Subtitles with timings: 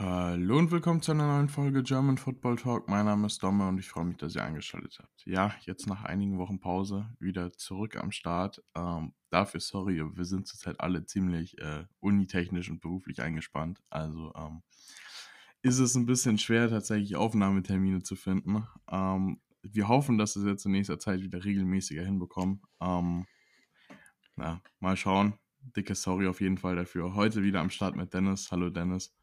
[0.00, 2.88] Hallo und willkommen zu einer neuen Folge German Football Talk.
[2.88, 5.26] Mein Name ist Domme und ich freue mich, dass ihr eingeschaltet habt.
[5.26, 8.62] Ja, jetzt nach einigen Wochen Pause wieder zurück am Start.
[8.76, 13.80] Ähm, dafür sorry, wir sind zurzeit alle ziemlich äh, unitechnisch und beruflich eingespannt.
[13.90, 14.62] Also ähm,
[15.62, 18.68] ist es ein bisschen schwer, tatsächlich Aufnahmetermine zu finden.
[18.88, 22.62] Ähm, wir hoffen, dass wir es jetzt in nächster Zeit wieder regelmäßiger hinbekommen.
[22.80, 23.26] Ähm,
[24.36, 25.34] na, mal schauen.
[25.76, 27.16] Dicke Sorry auf jeden Fall dafür.
[27.16, 28.52] Heute wieder am Start mit Dennis.
[28.52, 29.17] Hallo Dennis.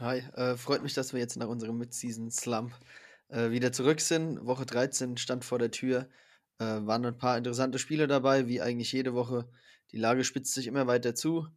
[0.00, 2.72] Hi, äh, freut mich, dass wir jetzt nach unserem Mid-Season-Slump
[3.30, 4.46] äh, wieder zurück sind.
[4.46, 6.08] Woche 13 stand vor der Tür.
[6.60, 9.48] Äh, waren ein paar interessante Spiele dabei, wie eigentlich jede Woche.
[9.90, 11.48] Die Lage spitzt sich immer weiter zu.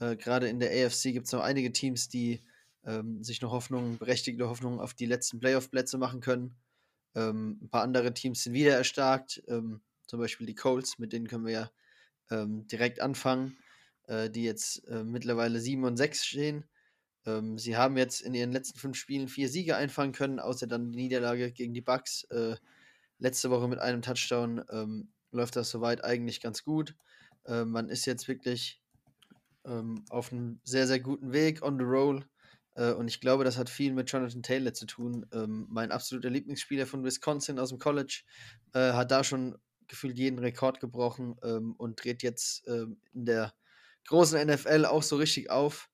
[0.00, 2.42] Äh, Gerade in der AFC gibt es noch einige Teams, die
[2.84, 6.56] ähm, sich noch Hoffnungen, berechtigte Hoffnungen auf die letzten Playoff-Plätze machen können.
[7.14, 11.28] Ähm, ein paar andere Teams sind wieder erstarkt, ähm, zum Beispiel die Colts, mit denen
[11.28, 11.70] können wir ja
[12.32, 13.56] ähm, direkt anfangen,
[14.08, 16.64] äh, die jetzt äh, mittlerweile 7 und 6 stehen.
[17.26, 20.92] Ähm, sie haben jetzt in ihren letzten fünf Spielen vier Siege einfangen können, außer dann
[20.92, 22.24] die Niederlage gegen die Bucks.
[22.24, 22.56] Äh,
[23.18, 26.94] letzte Woche mit einem Touchdown ähm, läuft das soweit eigentlich ganz gut.
[27.44, 28.80] Äh, man ist jetzt wirklich
[29.64, 32.24] ähm, auf einem sehr, sehr guten Weg, on the roll.
[32.74, 35.26] Äh, und ich glaube, das hat viel mit Jonathan Taylor zu tun.
[35.32, 38.22] Ähm, mein absoluter Lieblingsspieler von Wisconsin aus dem College
[38.74, 39.56] äh, hat da schon
[39.88, 43.54] gefühlt jeden Rekord gebrochen ähm, und dreht jetzt ähm, in der
[44.08, 45.88] großen NFL auch so richtig auf.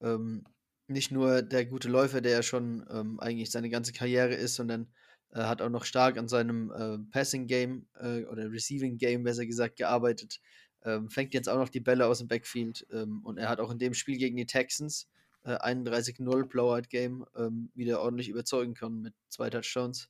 [0.00, 0.44] Ähm,
[0.88, 4.88] nicht nur der gute Läufer, der ja schon ähm, eigentlich seine ganze Karriere ist, sondern
[5.32, 9.46] äh, hat auch noch stark an seinem äh, Passing Game äh, oder Receiving Game, besser
[9.46, 10.40] gesagt, gearbeitet.
[10.84, 13.70] Ähm, fängt jetzt auch noch die Bälle aus dem Backfield ähm, und er hat auch
[13.70, 15.08] in dem Spiel gegen die Texans
[15.44, 20.08] 31-0 äh, Blowout Game ähm, wieder ordentlich überzeugen können mit zwei Touchdowns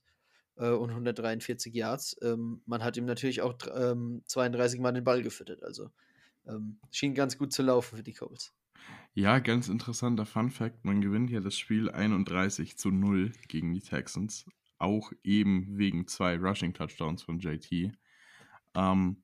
[0.57, 2.15] äh, und 143 Yards.
[2.21, 5.89] Ähm, man hat ihm natürlich auch 32 ähm, Mal den Ball gefüttert, also
[6.91, 8.53] schien ganz gut zu laufen für die Colts.
[9.13, 13.81] Ja, ganz interessanter Fun Fact: Man gewinnt ja das Spiel 31 zu 0 gegen die
[13.81, 14.45] Texans.
[14.79, 17.93] Auch eben wegen zwei Rushing Touchdowns von JT.
[18.75, 19.23] Ähm,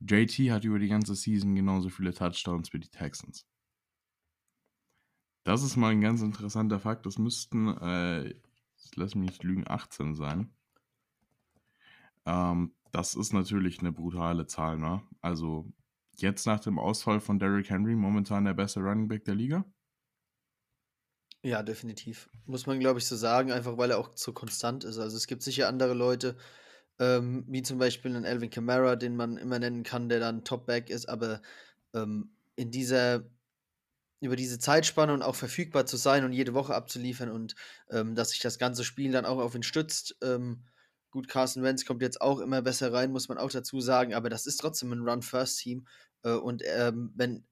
[0.00, 3.46] JT hat über die ganze Season genauso viele Touchdowns wie die Texans.
[5.44, 7.06] Das ist mal ein ganz interessanter Fakt.
[7.06, 8.34] Das müssten, äh,
[8.94, 10.50] lass mich nicht lügen, 18 sein.
[12.26, 15.02] Ähm, das ist natürlich eine brutale Zahl, ne?
[15.20, 15.72] Also
[16.22, 19.64] jetzt nach dem Ausfall von Derrick Henry momentan der beste Running Back der Liga?
[21.44, 22.28] Ja, definitiv.
[22.46, 24.98] Muss man, glaube ich, so sagen, einfach weil er auch so konstant ist.
[24.98, 26.36] Also es gibt sicher andere Leute,
[26.98, 30.90] ähm, wie zum Beispiel einen Alvin Kamara, den man immer nennen kann, der dann Top-Back
[30.90, 31.40] ist, aber
[31.94, 33.24] ähm, in dieser,
[34.20, 37.54] über diese Zeitspanne und auch verfügbar zu sein und jede Woche abzuliefern und
[37.90, 40.64] ähm, dass sich das ganze Spiel dann auch auf ihn stützt, ähm,
[41.10, 44.28] Gut, Carson Wentz kommt jetzt auch immer besser rein, muss man auch dazu sagen, aber
[44.28, 45.86] das ist trotzdem ein Run-First-Team
[46.22, 47.44] äh, und ähm, wenn,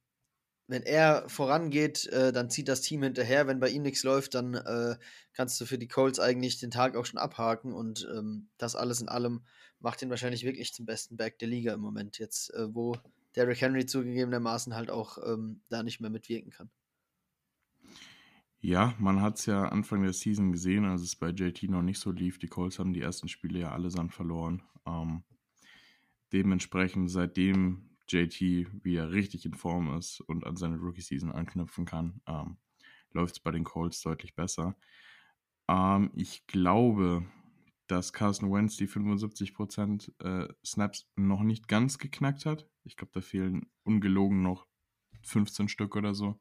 [0.68, 3.46] wenn er vorangeht, äh, dann zieht das Team hinterher.
[3.46, 4.96] Wenn bei ihm nichts läuft, dann äh,
[5.32, 7.72] kannst du für die Colts eigentlich den Tag auch schon abhaken.
[7.72, 9.44] Und ähm, das alles in allem
[9.78, 12.18] macht ihn wahrscheinlich wirklich zum besten Back der Liga im Moment.
[12.18, 12.96] Jetzt, äh, wo
[13.36, 16.70] Derrick Henry zugegebenermaßen halt auch ähm, da nicht mehr mitwirken kann.
[18.66, 22.00] Ja, man hat es ja Anfang der Season gesehen, als es bei JT noch nicht
[22.00, 22.40] so lief.
[22.40, 24.60] Die Colts haben die ersten Spiele ja allesamt verloren.
[24.84, 25.22] Ähm,
[26.32, 28.40] dementsprechend, seitdem JT
[28.82, 32.56] wieder richtig in Form ist und an seine Rookie-Season anknüpfen kann, ähm,
[33.12, 34.74] läuft es bei den Colts deutlich besser.
[35.68, 37.24] Ähm, ich glaube,
[37.86, 42.68] dass Carson Wentz die 75% äh, Snaps noch nicht ganz geknackt hat.
[42.82, 44.66] Ich glaube, da fehlen ungelogen noch
[45.22, 46.40] 15 Stück oder so.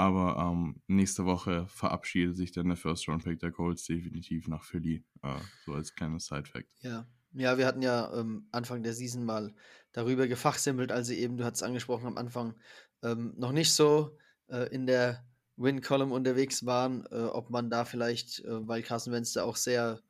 [0.00, 4.64] Aber ähm, nächste Woche verabschiedet sich dann der First Round Pick der Colts definitiv nach
[4.64, 5.04] Philly.
[5.22, 5.34] Äh,
[5.66, 6.68] so als kleines Side-Fact.
[6.80, 7.06] Ja.
[7.32, 9.54] Ja, wir hatten ja ähm, Anfang der Season mal
[9.92, 12.54] darüber gefachsimpelt, als sie eben, du hattest angesprochen am Anfang,
[13.02, 14.16] ähm, noch nicht so
[14.48, 15.24] äh, in der
[15.56, 20.00] Win-Column unterwegs waren, äh, ob man da vielleicht, äh, weil Carson Wentz da auch sehr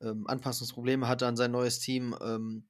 [0.00, 2.67] ähm, Anpassungsprobleme hatte an sein neues Team, ähm,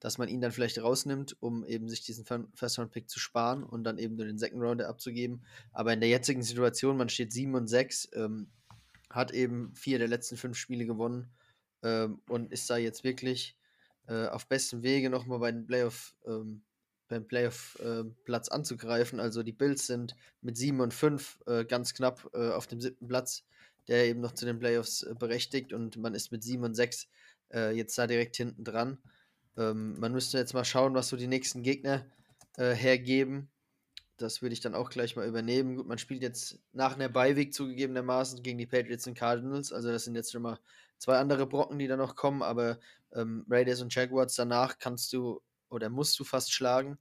[0.00, 3.98] dass man ihn dann vielleicht rausnimmt, um eben sich diesen First-Round-Pick zu sparen und dann
[3.98, 5.44] eben nur den Second-Rounder abzugeben.
[5.72, 8.48] Aber in der jetzigen Situation, man steht 7 und 6, ähm,
[9.10, 11.30] hat eben vier der letzten fünf Spiele gewonnen
[11.82, 13.56] ähm, und ist da jetzt wirklich
[14.06, 16.62] äh, auf bestem Wege nochmal bei den Playoff, ähm,
[17.08, 19.18] beim Playoff-Platz äh, anzugreifen.
[19.18, 23.08] Also die Bills sind mit 7 und 5 äh, ganz knapp äh, auf dem siebten
[23.08, 23.44] Platz,
[23.88, 27.08] der eben noch zu den Playoffs äh, berechtigt und man ist mit 7 und 6
[27.52, 28.98] äh, jetzt da direkt hinten dran.
[29.58, 32.06] Ähm, man müsste jetzt mal schauen, was so die nächsten Gegner
[32.60, 33.48] hergeben.
[34.16, 35.76] Das würde ich dann auch gleich mal übernehmen.
[35.76, 39.72] Gut, man spielt jetzt nach einer Beiweg zugegebenermaßen gegen die Patriots und Cardinals.
[39.72, 40.58] Also das sind jetzt schon mal
[40.98, 42.80] zwei andere Brocken, die da noch kommen, aber
[43.12, 46.98] ähm, Raiders und Jaguars danach kannst du oder musst du fast schlagen.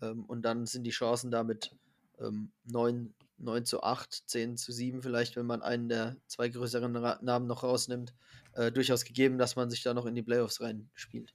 [0.00, 1.76] Ähm, und dann sind die Chancen da mit
[2.18, 6.92] ähm, 9, 9 zu 8, 10 zu 7 vielleicht, wenn man einen der zwei größeren
[7.22, 8.14] Namen noch rausnimmt,
[8.54, 11.32] äh, durchaus gegeben, dass man sich da noch in die Playoffs reinspielt.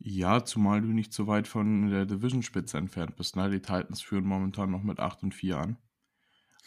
[0.00, 3.36] Ja, zumal du nicht so weit von der Division-Spitze entfernt bist.
[3.36, 3.50] Ne?
[3.50, 5.76] Die Titans führen momentan noch mit 8 und 4 an.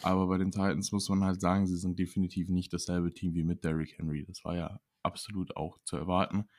[0.01, 3.44] Aber bei den Titans muss man halt sagen, sie sind definitiv nicht dasselbe Team wie
[3.44, 4.25] mit Derrick Henry.
[4.25, 6.50] Das war ja absolut auch zu erwarten.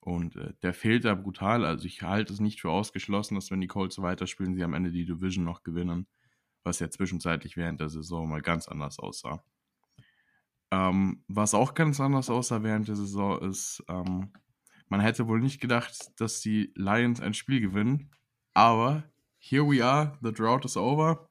[0.00, 1.64] Und äh, der fehlt da brutal.
[1.64, 4.92] Also ich halte es nicht für ausgeschlossen, dass wenn die Colts weiterspielen, sie am Ende
[4.92, 6.06] die Division noch gewinnen.
[6.62, 9.44] Was ja zwischenzeitlich während der Saison mal ganz anders aussah.
[10.70, 14.32] Ähm, was auch ganz anders aussah während der Saison ist, ähm,
[14.88, 18.10] man hätte wohl nicht gedacht, dass die Lions ein Spiel gewinnen.
[18.54, 19.04] Aber
[19.38, 21.28] here we are, the drought is over.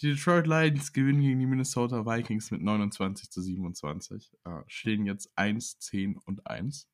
[0.00, 4.32] Die Detroit Lions gewinnen gegen die Minnesota Vikings mit 29 zu 27.
[4.44, 6.88] Äh, stehen jetzt 1, 10 und 1.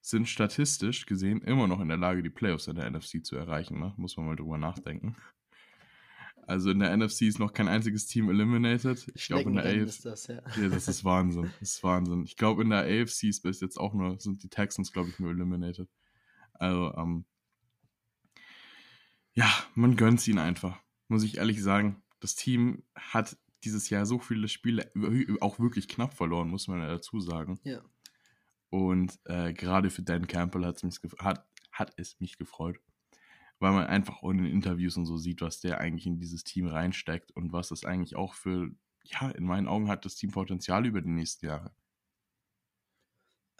[0.00, 3.78] Sind statistisch gesehen immer noch in der Lage, die Playoffs in der NFC zu erreichen.
[3.78, 3.92] Ne?
[3.98, 5.14] Muss man mal drüber nachdenken.
[6.50, 9.06] Also in der NFC ist noch kein einziges Team eliminated.
[9.14, 9.86] Ich glaube in der AFC.
[9.86, 10.42] Ist das, ja.
[10.60, 10.68] ja.
[10.68, 11.52] das ist Wahnsinn.
[11.60, 12.24] Das ist Wahnsinn.
[12.24, 15.20] Ich glaube in der AFC ist bis jetzt auch nur, sind die Texans, glaube ich,
[15.20, 15.88] nur eliminated.
[16.54, 17.24] Also, ähm,
[19.32, 20.76] ja, man gönnt es ihnen einfach.
[21.06, 22.02] Muss ich ehrlich sagen.
[22.18, 24.90] Das Team hat dieses Jahr so viele Spiele
[25.40, 27.60] auch wirklich knapp verloren, muss man ja dazu sagen.
[27.62, 27.80] Ja.
[28.70, 30.82] Und äh, gerade für Dan Campbell hat
[31.96, 32.80] es mich gefreut
[33.60, 36.42] weil man einfach auch in den Interviews und so sieht, was der eigentlich in dieses
[36.44, 38.70] Team reinsteckt und was es eigentlich auch für,
[39.04, 41.72] ja, in meinen Augen hat das Team Potenzial über die nächsten Jahre.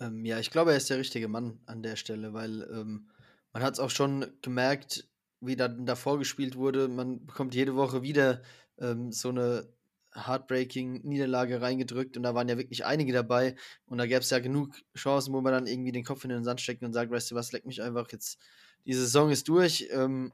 [0.01, 3.11] Ähm, ja, ich glaube, er ist der richtige Mann an der Stelle, weil ähm,
[3.53, 5.09] man hat es auch schon gemerkt,
[5.41, 6.89] wie da davor gespielt wurde.
[6.89, 8.43] Man bekommt jede Woche wieder
[8.79, 9.69] ähm, so eine
[10.15, 13.55] heartbreaking Niederlage reingedrückt und da waren ja wirklich einige dabei
[13.87, 16.43] und da gäbe es ja genug Chancen, wo man dann irgendwie den Kopf in den
[16.43, 18.41] Sand steckt und sagt, weißt du was, leck mich einfach jetzt
[18.85, 20.33] die Saison ist durch, ähm,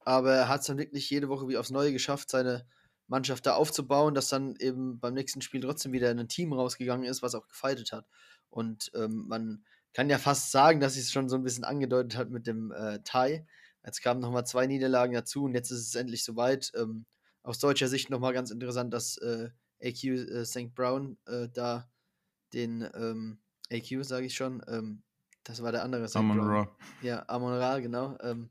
[0.00, 2.66] aber er hat es dann wirklich jede Woche wie aufs Neue geschafft, seine
[3.08, 7.06] Mannschaft da aufzubauen, dass dann eben beim nächsten Spiel trotzdem wieder in ein Team rausgegangen
[7.06, 8.06] ist, was auch gefeitet hat.
[8.50, 12.30] Und ähm, man kann ja fast sagen, dass es schon so ein bisschen angedeutet hat
[12.30, 13.46] mit dem äh, Tie.
[13.84, 16.72] Jetzt kamen nochmal zwei Niederlagen dazu und jetzt ist es endlich soweit.
[16.74, 17.06] Ähm,
[17.42, 19.50] aus deutscher Sicht nochmal ganz interessant, dass äh,
[19.80, 20.74] AQ äh, St.
[20.74, 21.88] Brown äh, da
[22.52, 23.38] den ähm,
[23.70, 25.02] AQ, sage ich schon, ähm,
[25.46, 26.08] das war der andere.
[26.14, 26.76] Amon Ra.
[27.02, 28.18] Ja, Amon Ra, genau.
[28.20, 28.50] Ähm,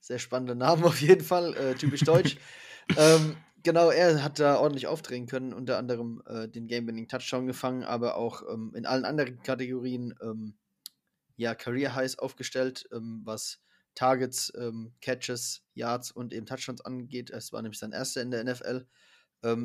[0.00, 2.36] sehr spannender Name auf jeden Fall, äh, typisch deutsch.
[2.96, 8.16] ähm, genau, er hat da ordentlich aufdrehen können, unter anderem äh, den Game-Winning-Touchdown gefangen, aber
[8.16, 10.54] auch ähm, in allen anderen Kategorien ähm,
[11.36, 13.60] ja, Career Highs aufgestellt, ähm, was
[13.94, 17.30] Targets, ähm, Catches, Yards und eben Touchdowns angeht.
[17.30, 18.86] Es war nämlich sein erster in der NFL.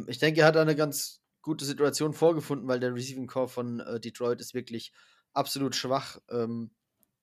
[0.08, 3.82] Ich denke, er hat da eine ganz gute Situation vorgefunden, weil der Receiving Core von
[3.82, 4.94] äh, Detroit ist wirklich
[5.36, 6.72] absolut schwach, ähm,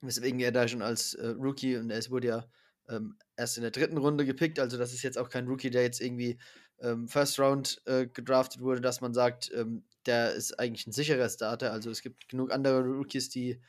[0.01, 2.47] weswegen er da schon als äh, Rookie und es wurde ja
[2.89, 5.83] ähm, erst in der dritten Runde gepickt, also das ist jetzt auch kein Rookie, der
[5.83, 6.39] jetzt irgendwie
[6.81, 11.29] ähm, First Round äh, gedraftet wurde, dass man sagt, ähm, der ist eigentlich ein sicherer
[11.29, 11.73] Starter.
[11.73, 13.61] Also es gibt genug andere Rookies, die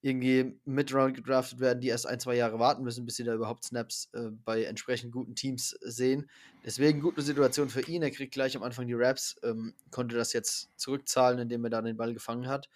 [0.00, 3.64] irgendwie Mid-Round gedraftet werden, die erst ein, zwei Jahre warten müssen, bis sie da überhaupt
[3.64, 6.28] Snaps äh, bei entsprechend guten Teams sehen.
[6.64, 8.02] Deswegen gute Situation für ihn.
[8.02, 11.80] Er kriegt gleich am Anfang die Raps, ähm, konnte das jetzt zurückzahlen, indem er da
[11.80, 12.68] den Ball gefangen hat.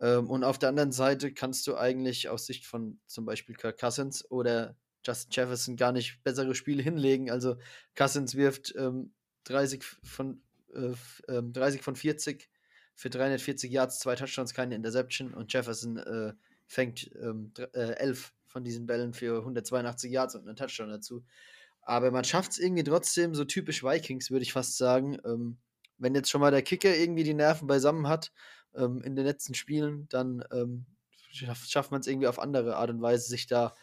[0.00, 3.78] Ähm, und auf der anderen Seite kannst du eigentlich aus Sicht von zum Beispiel Kirk
[3.78, 7.30] Cousins oder Justin Jefferson gar nicht bessere Spiele hinlegen.
[7.30, 7.56] Also
[7.94, 9.12] Cousins wirft ähm,
[9.44, 10.42] 30, von,
[10.74, 10.94] äh,
[11.28, 12.48] 30 ähm, von 40
[12.94, 16.34] für 340 Yards, zwei Touchdowns, keine Interception und Jefferson äh,
[16.66, 21.24] fängt ähm, äh, 11 von diesen Bällen für 182 Yards und einen Touchdown dazu.
[21.82, 25.18] Aber man schafft es irgendwie trotzdem, so typisch Vikings, würde ich fast sagen.
[25.24, 25.58] Ähm,
[25.96, 28.32] wenn jetzt schon mal der Kicker irgendwie die Nerven beisammen hat
[28.74, 30.86] ähm, in den letzten Spielen, dann ähm,
[31.32, 33.74] schafft, man es irgendwie auf andere Art und Weise, sich da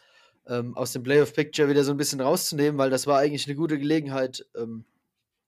[0.46, 3.78] ähm, aus dem Playoff-Picture wieder so ein bisschen rauszunehmen, weil das war eigentlich eine gute
[3.78, 4.84] Gelegenheit, ähm,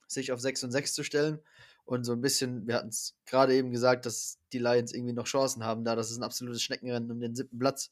[0.06, 1.40] sich auf 6 und 6 zu stellen.
[1.84, 5.26] Und so ein bisschen, wir hatten es gerade eben gesagt, dass die Lions irgendwie noch
[5.26, 7.90] Chancen haben, da das ist ein absolutes Schneckenrennen um den siebten Platz.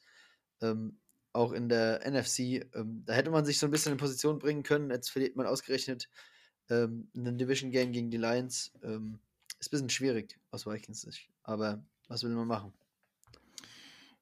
[0.61, 0.99] Ähm,
[1.33, 2.67] auch in der NFC.
[2.75, 4.91] Ähm, da hätte man sich so ein bisschen in Position bringen können.
[4.91, 6.09] Jetzt verliert man ausgerechnet
[6.71, 8.73] ähm, ein Division Game gegen die Lions.
[8.83, 9.19] Ähm,
[9.59, 11.31] ist ein bisschen schwierig aus Vikings Sicht.
[11.43, 12.73] Aber was will man machen?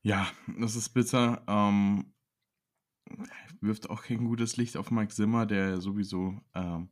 [0.03, 1.43] Ja, das ist bitter.
[1.47, 2.13] Ähm,
[3.61, 6.91] wirft auch kein gutes Licht auf Mike Zimmer, der sowieso ähm,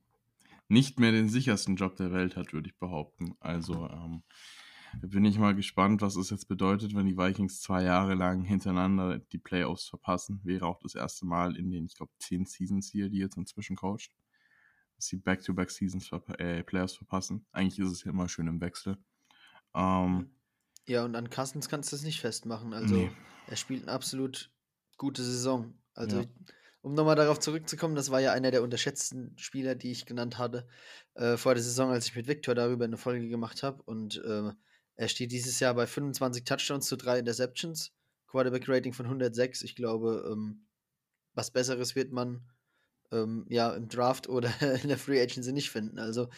[0.68, 3.34] nicht mehr den sichersten Job der Welt hat, würde ich behaupten.
[3.40, 4.22] Also ähm,
[5.00, 9.18] bin ich mal gespannt, was es jetzt bedeutet, wenn die Vikings zwei Jahre lang hintereinander
[9.18, 10.40] die Playoffs verpassen.
[10.44, 13.76] Wäre auch das erste Mal in den, ich glaube, zehn Seasons hier, die jetzt inzwischen
[13.76, 14.10] coacht
[14.96, 17.46] dass sie Back-to-Back-Seasons verpa äh, Playoffs verpassen.
[17.52, 18.96] Eigentlich ist es ja immer schön im Wechsel.
[19.74, 20.30] Ähm,
[20.86, 22.72] ja, und an Cousins kannst du es nicht festmachen.
[22.72, 23.10] Also nee.
[23.46, 24.50] er spielt eine absolut
[24.98, 25.74] gute Saison.
[25.94, 26.26] Also ja.
[26.82, 30.66] um nochmal darauf zurückzukommen, das war ja einer der unterschätzten Spieler, die ich genannt hatte,
[31.14, 33.82] äh, vor der Saison, als ich mit Victor darüber eine Folge gemacht habe.
[33.82, 34.52] Und äh,
[34.96, 37.92] er steht dieses Jahr bei 25 Touchdowns zu drei Interceptions,
[38.28, 39.62] Quarterback-Rating von 106.
[39.62, 40.66] Ich glaube, ähm,
[41.32, 42.42] was Besseres wird man
[43.14, 44.50] ähm, ja im Draft oder
[44.82, 45.98] in der Free Agency nicht finden.
[45.98, 46.28] Also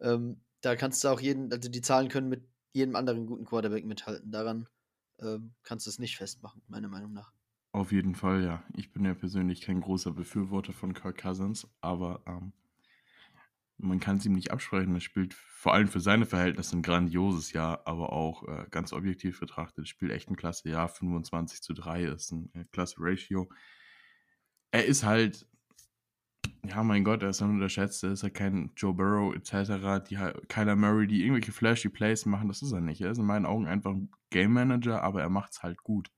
[0.00, 3.84] ähm, da kannst du auch jeden, also die Zahlen können mit jedem anderen guten Quarterback
[3.84, 4.30] mithalten.
[4.30, 4.68] Daran
[5.20, 7.32] ähm, kannst du es nicht festmachen, meiner Meinung nach.
[7.72, 8.62] Auf jeden Fall, ja.
[8.74, 12.52] Ich bin ja persönlich kein großer Befürworter von Kirk Cousins, aber ähm,
[13.78, 14.94] man kann es ihm nicht absprechen.
[14.94, 19.40] Er spielt vor allem für seine Verhältnisse ein grandioses Jahr, aber auch äh, ganz objektiv
[19.40, 20.88] betrachtet, spielt echt ein klasse Jahr.
[20.88, 23.50] 25 zu 3 ist ein äh, klasse Ratio.
[24.70, 25.46] Er ist halt
[26.68, 30.16] ja, mein Gott, er ist unterschätzt, er ist ja kein Joe Burrow etc., die
[30.48, 33.00] Kyler Murray, die irgendwelche flashy Plays machen, das ist er nicht.
[33.00, 36.10] Er ist in meinen Augen einfach ein Game Manager, aber er macht es halt gut.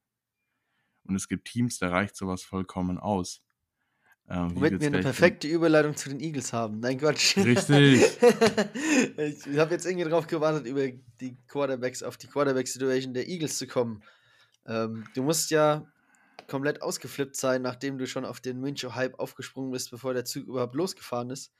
[1.04, 3.42] Und es gibt Teams, da reicht sowas vollkommen aus.
[4.30, 6.80] Ähm, Womit wir eine perfekte Überleitung zu den Eagles haben.
[6.80, 7.38] Nein, Quatsch.
[7.38, 8.02] Richtig.
[9.16, 10.86] ich habe jetzt irgendwie drauf gewartet, über
[11.20, 14.02] die Quarterbacks, auf die Quarterback-Situation der Eagles zu kommen.
[14.66, 15.86] Ähm, du musst ja
[16.48, 20.74] komplett ausgeflippt sein, nachdem du schon auf den München-Hype aufgesprungen bist, bevor der Zug überhaupt
[20.74, 21.52] losgefahren ist.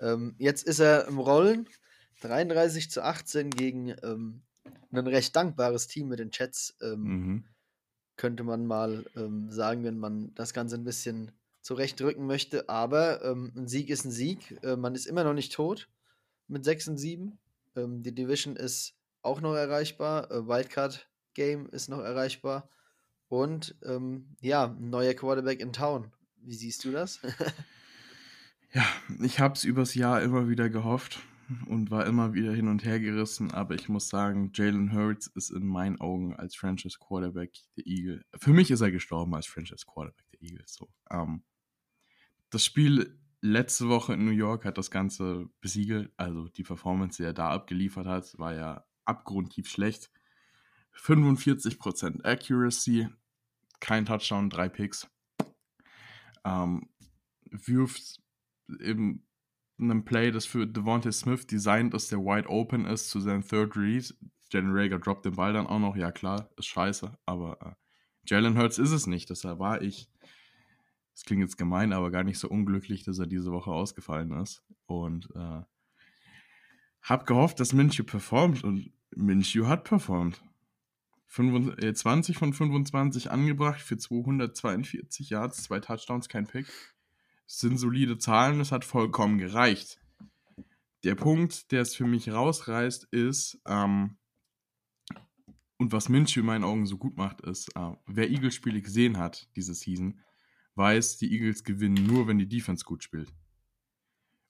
[0.00, 1.68] Ähm, jetzt ist er im Rollen.
[2.20, 4.42] 33 zu 18 gegen ähm,
[4.92, 6.76] ein recht dankbares Team mit den Chats.
[6.82, 7.44] Ähm, mhm.
[8.16, 11.32] Könnte man mal ähm, sagen, wenn man das Ganze ein bisschen
[11.62, 12.68] zurechtrücken möchte.
[12.68, 14.58] Aber ähm, ein Sieg ist ein Sieg.
[14.62, 15.88] Äh, man ist immer noch nicht tot
[16.48, 17.38] mit 6 und 7.
[17.76, 20.30] Ähm, die Division ist auch noch erreichbar.
[20.30, 22.68] Äh, Wildcard Game ist noch erreichbar.
[23.32, 26.12] Und ähm, ja, neuer Quarterback in Town.
[26.42, 27.18] Wie siehst du das?
[28.74, 28.84] ja,
[29.22, 31.20] ich habe es übers Jahr immer wieder gehofft
[31.64, 35.48] und war immer wieder hin und her gerissen, aber ich muss sagen, Jalen Hurts ist
[35.48, 38.22] in meinen Augen als Franchise Quarterback der Eagle.
[38.36, 40.74] Für mich ist er gestorben als Franchise Quarterback der Eagles.
[40.74, 40.90] So.
[41.10, 41.42] Ähm,
[42.50, 46.12] das Spiel letzte Woche in New York hat das Ganze besiegelt.
[46.18, 50.10] Also die Performance, die er da abgeliefert hat, war ja abgrundtief schlecht.
[50.94, 53.08] 45% Accuracy,
[53.82, 55.10] kein Touchdown, drei Picks.
[56.44, 56.88] Ähm,
[57.50, 58.22] wirft
[58.80, 59.22] in
[59.76, 63.76] einem Play, das für Devontae Smith designt ist, der wide open ist, zu seinem Third
[63.76, 64.14] Read.
[64.50, 65.96] Jalen Rager droppt den Ball dann auch noch.
[65.96, 67.74] Ja, klar, ist scheiße, aber äh,
[68.28, 69.28] Jalen Hurts ist es nicht.
[69.30, 70.08] Deshalb war ich,
[71.14, 74.62] das klingt jetzt gemein, aber gar nicht so unglücklich, dass er diese Woche ausgefallen ist.
[74.86, 75.62] Und äh,
[77.02, 80.40] hab gehofft, dass Minshew performt und Minshew hat performt.
[81.32, 86.66] 20 äh, von 25 angebracht für 242 Yards, zwei Touchdowns, kein Pick.
[87.46, 89.98] Das sind solide Zahlen, das hat vollkommen gereicht.
[91.04, 94.18] Der Punkt, der es für mich rausreißt, ist, ähm,
[95.78, 99.48] und was Minshew in meinen Augen so gut macht, ist, äh, wer Eagles-Spiele gesehen hat
[99.56, 100.20] diese Season,
[100.74, 103.32] weiß, die Eagles gewinnen nur, wenn die Defense gut spielt.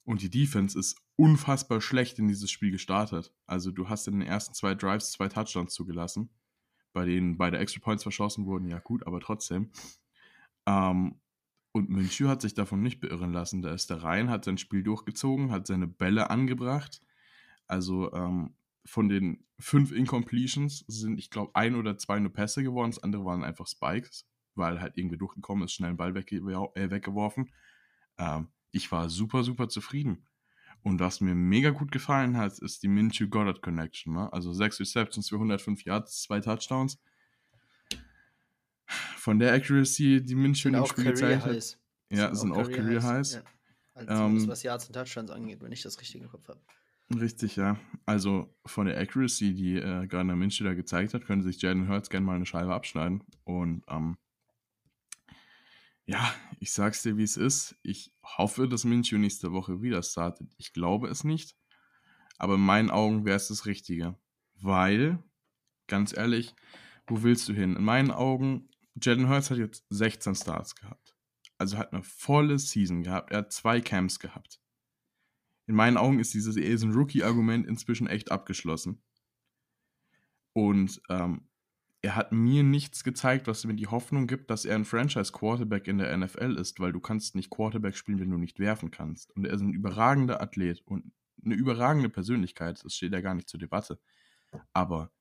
[0.04, 3.32] Und die Defense ist unfassbar schlecht in dieses Spiel gestartet.
[3.46, 6.28] Also du hast in den ersten zwei Drives zwei Touchdowns zugelassen
[6.92, 9.70] bei denen beide Extra Points verschossen wurden, ja gut, aber trotzdem.
[10.66, 11.20] Ähm,
[11.72, 13.62] und Münchu hat sich davon nicht beirren lassen.
[13.62, 17.00] Da ist der rein, hat sein Spiel durchgezogen, hat seine Bälle angebracht.
[17.66, 22.90] Also ähm, von den fünf Incompletions sind, ich glaube, ein oder zwei nur Pässe geworden.
[22.90, 26.90] Das andere waren einfach Spikes, weil halt irgendwie durchgekommen ist, schnell einen Ball wegge äh,
[26.90, 27.50] weggeworfen.
[28.18, 30.26] Ähm, ich war super, super zufrieden.
[30.82, 34.14] Und was mir mega gut gefallen hat, ist die Minshew Goddard Connection.
[34.14, 34.32] Ne?
[34.32, 36.98] Also sechs Receptions für 105 Yards, zwei Touchdowns.
[39.16, 41.78] Von der Accuracy, die Minshew in dem Spiel gezeigt hat.
[42.10, 43.34] Ja, sind, sind auch Career Highs.
[43.34, 43.42] Ja.
[43.94, 46.60] Also ähm, was Yards und Touchdowns angeht, wenn ich das richtig im Kopf habe.
[47.20, 47.78] Richtig, ja.
[48.06, 52.10] Also von der Accuracy, die äh, Gardner Minshew da gezeigt hat, könnte sich Jaden Hurts
[52.10, 53.22] gerne mal eine Scheibe abschneiden.
[53.44, 54.16] Und ähm,
[56.12, 57.74] ja, ich sag's dir, wie es ist.
[57.82, 60.52] Ich hoffe, dass Minshew nächste Woche wieder startet.
[60.58, 61.56] Ich glaube es nicht.
[62.36, 64.18] Aber in meinen Augen wäre es das Richtige.
[64.60, 65.24] Weil,
[65.86, 66.54] ganz ehrlich,
[67.06, 67.76] wo willst du hin?
[67.76, 68.68] In meinen Augen,
[69.00, 71.16] Jalen Hurts hat jetzt 16 Starts gehabt.
[71.56, 73.30] Also hat eine volle Season gehabt.
[73.30, 74.60] Er hat zwei Camps gehabt.
[75.66, 79.02] In meinen Augen ist dieses Rookie-Argument inzwischen echt abgeschlossen.
[80.52, 81.48] Und ähm,
[82.02, 85.98] er hat mir nichts gezeigt, was mir die Hoffnung gibt, dass er ein Franchise-Quarterback in
[85.98, 89.30] der NFL ist, weil du kannst nicht Quarterback spielen, wenn du nicht werfen kannst.
[89.36, 91.12] Und er ist ein überragender Athlet und
[91.44, 94.00] eine überragende Persönlichkeit, das steht ja gar nicht zur Debatte.
[94.72, 95.12] Aber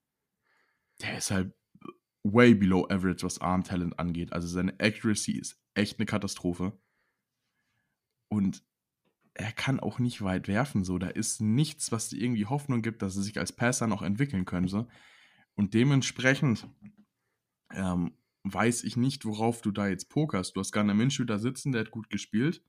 [1.02, 1.54] der ist halt
[2.24, 4.34] way below average, was Arm Talent angeht.
[4.34, 6.78] Also seine Accuracy ist echt eine Katastrophe.
[8.28, 8.64] Und
[9.34, 10.98] er kann auch nicht weit werfen, so.
[10.98, 14.46] Da ist nichts, was dir irgendwie Hoffnung gibt, dass er sich als Passer noch entwickeln
[14.46, 14.88] könnte.
[15.56, 16.68] Und dementsprechend
[17.72, 20.56] ähm, weiß ich nicht, worauf du da jetzt pokerst.
[20.56, 22.64] Du hast Garner Minshew da sitzen, der hat gut gespielt.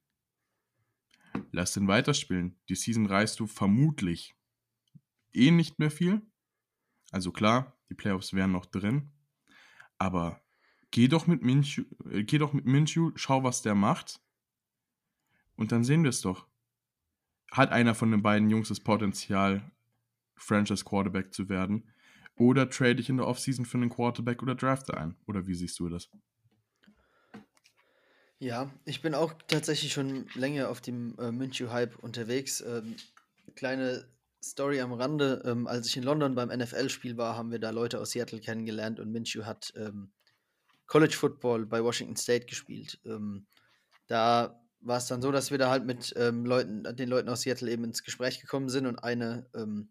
[1.50, 2.58] Lass den weiterspielen.
[2.68, 4.34] Die Season reißt du vermutlich
[5.32, 6.22] eh nicht mehr viel.
[7.10, 9.10] Also klar, die Playoffs wären noch drin.
[9.98, 10.42] Aber
[10.90, 14.20] geh doch mit Minshew, äh, geh doch mit Minshew, schau, was der macht.
[15.56, 16.46] Und dann sehen wir es doch.
[17.50, 19.70] Hat einer von den beiden Jungs das Potenzial,
[20.36, 21.92] Franchise Quarterback zu werden?
[22.36, 25.16] Oder trade ich in der Offseason für einen Quarterback oder drafte ein?
[25.26, 26.08] Oder wie siehst du das?
[28.38, 32.60] Ja, ich bin auch tatsächlich schon länger auf dem äh, Minshew-Hype unterwegs.
[32.60, 32.96] Ähm,
[33.54, 34.04] kleine
[34.42, 35.42] Story am Rande.
[35.44, 38.98] Ähm, als ich in London beim NFL-Spiel war, haben wir da Leute aus Seattle kennengelernt
[38.98, 40.10] und Minshew hat ähm,
[40.86, 42.98] College Football bei Washington State gespielt.
[43.04, 43.46] Ähm,
[44.08, 47.42] da war es dann so, dass wir da halt mit ähm, Leuten, den Leuten aus
[47.42, 49.90] Seattle eben ins Gespräch gekommen sind und eine ähm,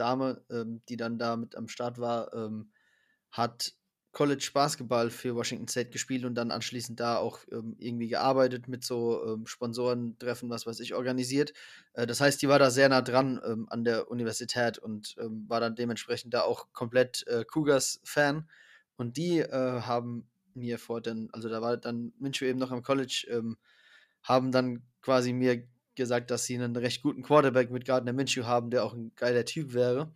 [0.00, 2.70] Dame, ähm, die dann da mit am Start war, ähm,
[3.30, 3.74] hat
[4.12, 8.82] College Basketball für Washington State gespielt und dann anschließend da auch ähm, irgendwie gearbeitet mit
[8.82, 11.52] so ähm, Sponsorentreffen, was weiß ich, organisiert.
[11.92, 15.44] Äh, das heißt, die war da sehr nah dran ähm, an der Universität und ähm,
[15.48, 18.48] war dann dementsprechend da auch komplett äh, Cougars-Fan.
[18.96, 22.82] Und die äh, haben mir vor, dann, also da war dann Minshew eben noch am
[22.82, 23.56] College, ähm,
[24.22, 25.62] haben dann quasi mir
[25.98, 29.44] gesagt, dass sie einen recht guten Quarterback mit Gardner Minshew haben, der auch ein geiler
[29.44, 30.14] Typ wäre.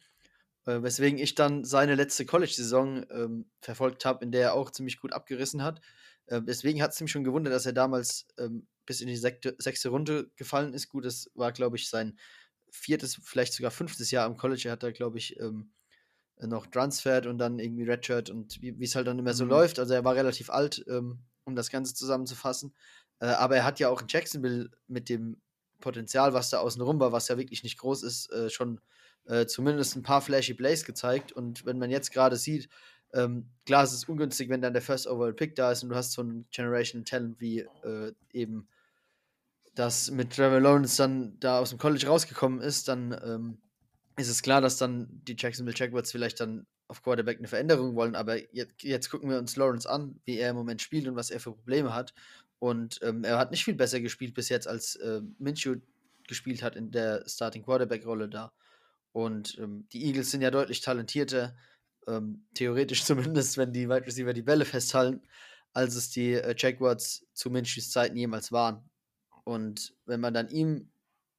[0.64, 4.98] Äh, weswegen ich dann seine letzte College-Saison ähm, verfolgt habe, in der er auch ziemlich
[4.98, 5.80] gut abgerissen hat.
[6.26, 9.54] Äh, deswegen hat es mich schon gewundert, dass er damals ähm, bis in die sechste,
[9.58, 10.88] sechste Runde gefallen ist.
[10.88, 12.18] Gut, das war, glaube ich, sein
[12.70, 14.62] viertes, vielleicht sogar fünftes Jahr am College.
[14.66, 15.72] Er hat da, glaube ich, ähm,
[16.40, 19.50] noch transfert und dann irgendwie Redshirt und wie es halt dann immer so mhm.
[19.50, 19.78] läuft.
[19.78, 22.74] Also er war relativ alt, ähm, um das Ganze zusammenzufassen.
[23.20, 25.40] Äh, aber er hat ja auch in Jacksonville mit dem
[25.82, 28.80] Potenzial, was da außen rum war, was ja wirklich nicht groß ist, äh, schon
[29.26, 31.32] äh, zumindest ein paar flashy Plays gezeigt.
[31.32, 32.70] Und wenn man jetzt gerade sieht,
[33.12, 35.94] ähm, klar, es ist ungünstig, wenn dann der First Overall Pick da ist und du
[35.94, 38.66] hast so ein Generation Talent wie äh, eben
[39.74, 43.58] das mit Trevor Lawrence dann da aus dem College rausgekommen ist, dann ähm,
[44.18, 48.14] ist es klar, dass dann die Jacksonville Jaguars vielleicht dann auf Quarterback eine Veränderung wollen.
[48.14, 51.30] Aber jetzt, jetzt gucken wir uns Lawrence an, wie er im Moment spielt und was
[51.30, 52.12] er für Probleme hat.
[52.62, 55.80] Und ähm, er hat nicht viel besser gespielt bis jetzt, als äh, Minshew
[56.28, 58.52] gespielt hat in der Starting Quarterback-Rolle da.
[59.10, 61.56] Und ähm, die Eagles sind ja deutlich talentierter,
[62.06, 65.22] ähm, theoretisch zumindest, wenn die Wide Receiver die Bälle festhalten,
[65.72, 68.88] als es die äh, Jaguars zu Minshews Zeiten jemals waren.
[69.42, 70.88] Und wenn man dann ihm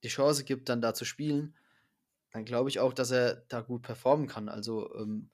[0.03, 1.55] die Chance gibt, dann da zu spielen,
[2.31, 4.49] dann glaube ich auch, dass er da gut performen kann.
[4.49, 5.29] Also ähm,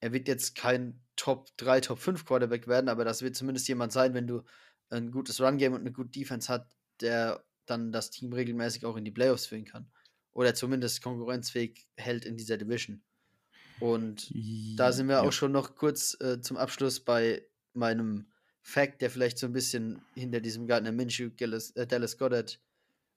[0.00, 3.92] er wird jetzt kein Top 3, Top 5 Quarterback werden, aber das wird zumindest jemand
[3.92, 4.42] sein, wenn du
[4.90, 6.70] ein gutes Run-Game und eine gute Defense hat,
[7.00, 9.90] der dann das Team regelmäßig auch in die Playoffs führen kann.
[10.32, 13.02] Oder zumindest konkurrenzfähig hält in dieser Division.
[13.80, 14.32] Und
[14.76, 15.22] da sind wir ja.
[15.22, 17.42] auch schon noch kurz äh, zum Abschluss bei
[17.74, 18.26] meinem
[18.62, 22.60] Fact, der vielleicht so ein bisschen hinter diesem Gardner Minshew, Dallas, äh, Dallas Goddard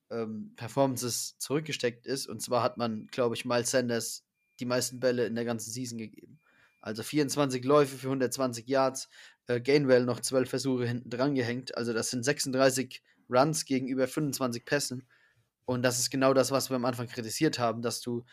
[0.09, 2.27] ähm, Performances zurückgesteckt ist.
[2.27, 4.23] Und zwar hat man, glaube ich, Miles Sanders
[4.59, 6.39] die meisten Bälle in der ganzen Season gegeben.
[6.81, 9.07] Also 24 Läufe für 120 Yards,
[9.47, 11.77] äh, Gainwell noch 12 Versuche hinten dran gehängt.
[11.77, 15.07] Also das sind 36 Runs gegenüber 25 Pässen.
[15.65, 18.25] Und das ist genau das, was wir am Anfang kritisiert haben, dass du,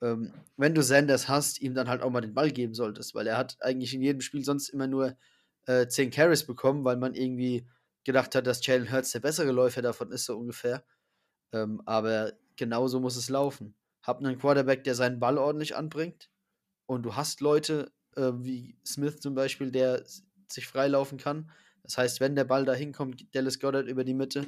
[0.00, 3.26] ähm, wenn du Sanders hast, ihm dann halt auch mal den Ball geben solltest, weil
[3.26, 5.16] er hat eigentlich in jedem Spiel sonst immer nur
[5.66, 7.66] äh, 10 Carries bekommen, weil man irgendwie
[8.04, 10.84] gedacht hat, dass Jalen Hurts der bessere Läufer davon ist, so ungefähr.
[11.52, 13.74] Ähm, aber genauso muss es laufen.
[14.02, 16.30] Hab einen Quarterback, der seinen Ball ordentlich anbringt
[16.86, 20.04] und du hast Leute äh, wie Smith zum Beispiel, der
[20.48, 21.50] sich freilaufen kann.
[21.82, 24.44] Das heißt, wenn der Ball da hinkommt, Dallas Goddard über die Mitte,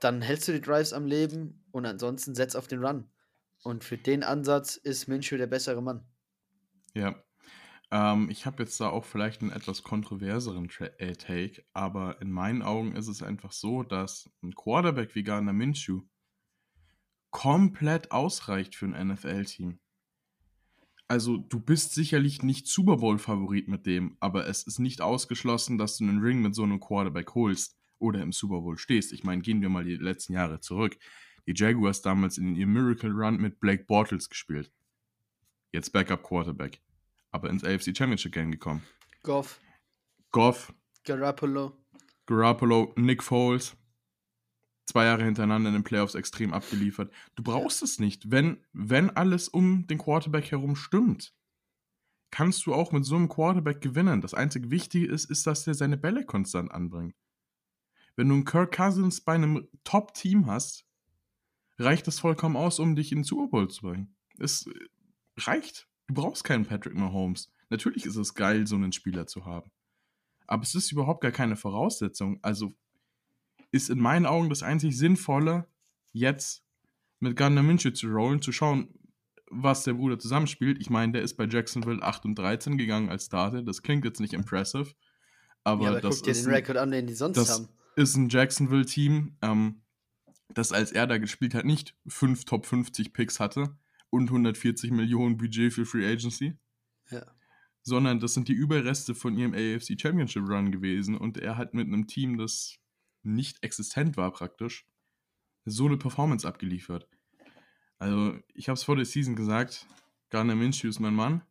[0.00, 3.08] dann hältst du die Drives am Leben und ansonsten setz auf den Run.
[3.62, 6.04] Und für den Ansatz ist Minshew der bessere Mann.
[6.94, 7.22] Ja.
[7.90, 12.32] Ähm, ich habe jetzt da auch vielleicht einen etwas kontroverseren Tra äh, Take, aber in
[12.32, 16.02] meinen Augen ist es einfach so, dass ein Quarterback wie Garner Minshew
[17.30, 19.78] komplett ausreicht für ein NFL-Team
[21.08, 25.98] also du bist sicherlich nicht Super Bowl-Favorit mit dem, aber es ist nicht ausgeschlossen, dass
[25.98, 29.12] du einen Ring mit so einem Quarterback holst oder im Super Bowl stehst.
[29.12, 30.96] Ich meine, gehen wir mal die letzten Jahre zurück.
[31.46, 34.72] Die Jaguars damals in ihrem Miracle Run mit Blake Bortles gespielt.
[35.72, 36.80] Jetzt Backup Quarterback.
[37.30, 38.82] Aber ins AFC Championship Game gekommen.
[39.22, 39.60] Goff.
[40.30, 40.72] Goff.
[41.04, 41.76] Garoppolo.
[42.26, 43.76] Garoppolo, Nick Foles
[44.84, 47.12] zwei Jahre hintereinander in den Playoffs extrem abgeliefert.
[47.34, 48.30] Du brauchst es nicht.
[48.30, 51.34] Wenn, wenn alles um den Quarterback herum stimmt,
[52.30, 54.20] kannst du auch mit so einem Quarterback gewinnen.
[54.20, 57.14] Das einzige Wichtige ist, ist, dass der seine Bälle konstant anbringt.
[58.16, 60.86] Wenn du einen Kirk Cousins bei einem Top-Team hast,
[61.78, 64.14] reicht das vollkommen aus, um dich in den Super Bowl zu bringen.
[64.38, 64.68] Es
[65.36, 65.88] reicht.
[66.08, 67.50] Du brauchst keinen Patrick Mahomes.
[67.70, 69.70] Natürlich ist es geil, so einen Spieler zu haben.
[70.46, 72.38] Aber es ist überhaupt gar keine Voraussetzung.
[72.42, 72.74] Also
[73.72, 75.66] ist in meinen Augen das einzig Sinnvolle,
[76.12, 76.62] jetzt
[77.18, 78.88] mit Gardner Minshew zu rollen, zu schauen,
[79.50, 80.78] was der Bruder zusammenspielt.
[80.80, 83.62] Ich meine, der ist bei Jacksonville 8 und 13 gegangen als Starter.
[83.62, 84.92] Das klingt jetzt nicht impressive.
[85.64, 87.68] Aber, ja, aber das guck dir den Rekord an, den die sonst das haben.
[87.96, 89.82] ist ein Jacksonville-Team, ähm,
[90.48, 93.76] das als er da gespielt hat, nicht 5 Top 50 Picks hatte
[94.10, 96.58] und 140 Millionen Budget für Free Agency.
[97.10, 97.24] Ja.
[97.82, 101.86] Sondern das sind die Überreste von ihrem AFC Championship Run gewesen und er hat mit
[101.86, 102.81] einem Team, das
[103.22, 104.86] nicht existent war praktisch,
[105.64, 107.08] so eine Performance abgeliefert.
[107.98, 109.86] Also, ich habe es vor der Season gesagt,
[110.30, 111.42] Garner Minshew ist mein Mann.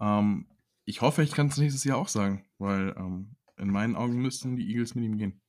[0.00, 0.46] Ähm,
[0.84, 4.56] ich hoffe, ich kann es nächstes Jahr auch sagen, weil ähm, in meinen Augen müssten
[4.56, 5.40] die Eagles mit ihm gehen.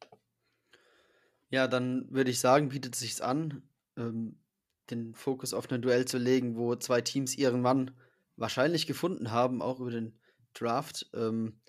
[1.50, 3.64] Ja, dann würde ich sagen, bietet es sich an,
[3.98, 4.40] ähm,
[4.90, 7.92] den Fokus auf ein Duell zu legen, wo zwei Teams ihren Mann
[8.36, 10.20] wahrscheinlich gefunden haben, auch über den
[10.54, 11.10] Draft.
[11.14, 11.60] Ähm,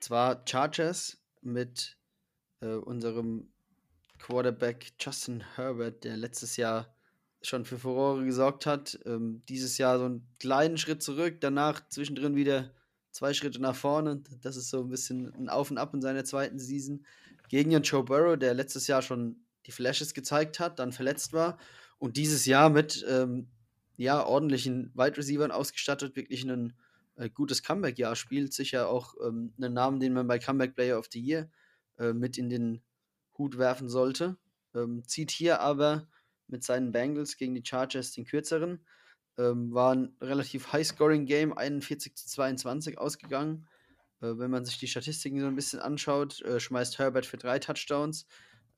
[0.00, 1.96] zwar Chargers mit
[2.60, 3.48] äh, unserem
[4.18, 6.94] Quarterback Justin Herbert, der letztes Jahr
[7.42, 8.98] schon für Furore gesorgt hat.
[9.04, 12.72] Ähm, dieses Jahr so einen kleinen Schritt zurück, danach zwischendrin wieder
[13.12, 14.22] zwei Schritte nach vorne.
[14.42, 17.04] Das ist so ein bisschen ein Auf und Ab in seiner zweiten Season.
[17.48, 21.58] Gegen den Joe Burrow, der letztes Jahr schon die Flashes gezeigt hat, dann verletzt war
[21.98, 23.48] und dieses Jahr mit ähm,
[23.96, 26.74] ja, ordentlichen Wide Receivern ausgestattet, wirklich ein
[27.16, 28.52] äh, gutes Comeback-Jahr spielt.
[28.52, 31.50] Sicher auch ähm, einen Namen, den man bei Comeback Player of the Year
[31.98, 32.82] äh, mit in den
[33.38, 34.36] Hut werfen sollte.
[34.74, 36.08] Ähm, zieht hier aber
[36.48, 38.84] mit seinen Bengals gegen die Chargers den kürzeren.
[39.38, 43.66] Ähm, war ein relativ High-Scoring-Game, 41 zu 22 ausgegangen.
[44.20, 47.58] Äh, wenn man sich die Statistiken so ein bisschen anschaut, äh, schmeißt Herbert für drei
[47.58, 48.26] Touchdowns.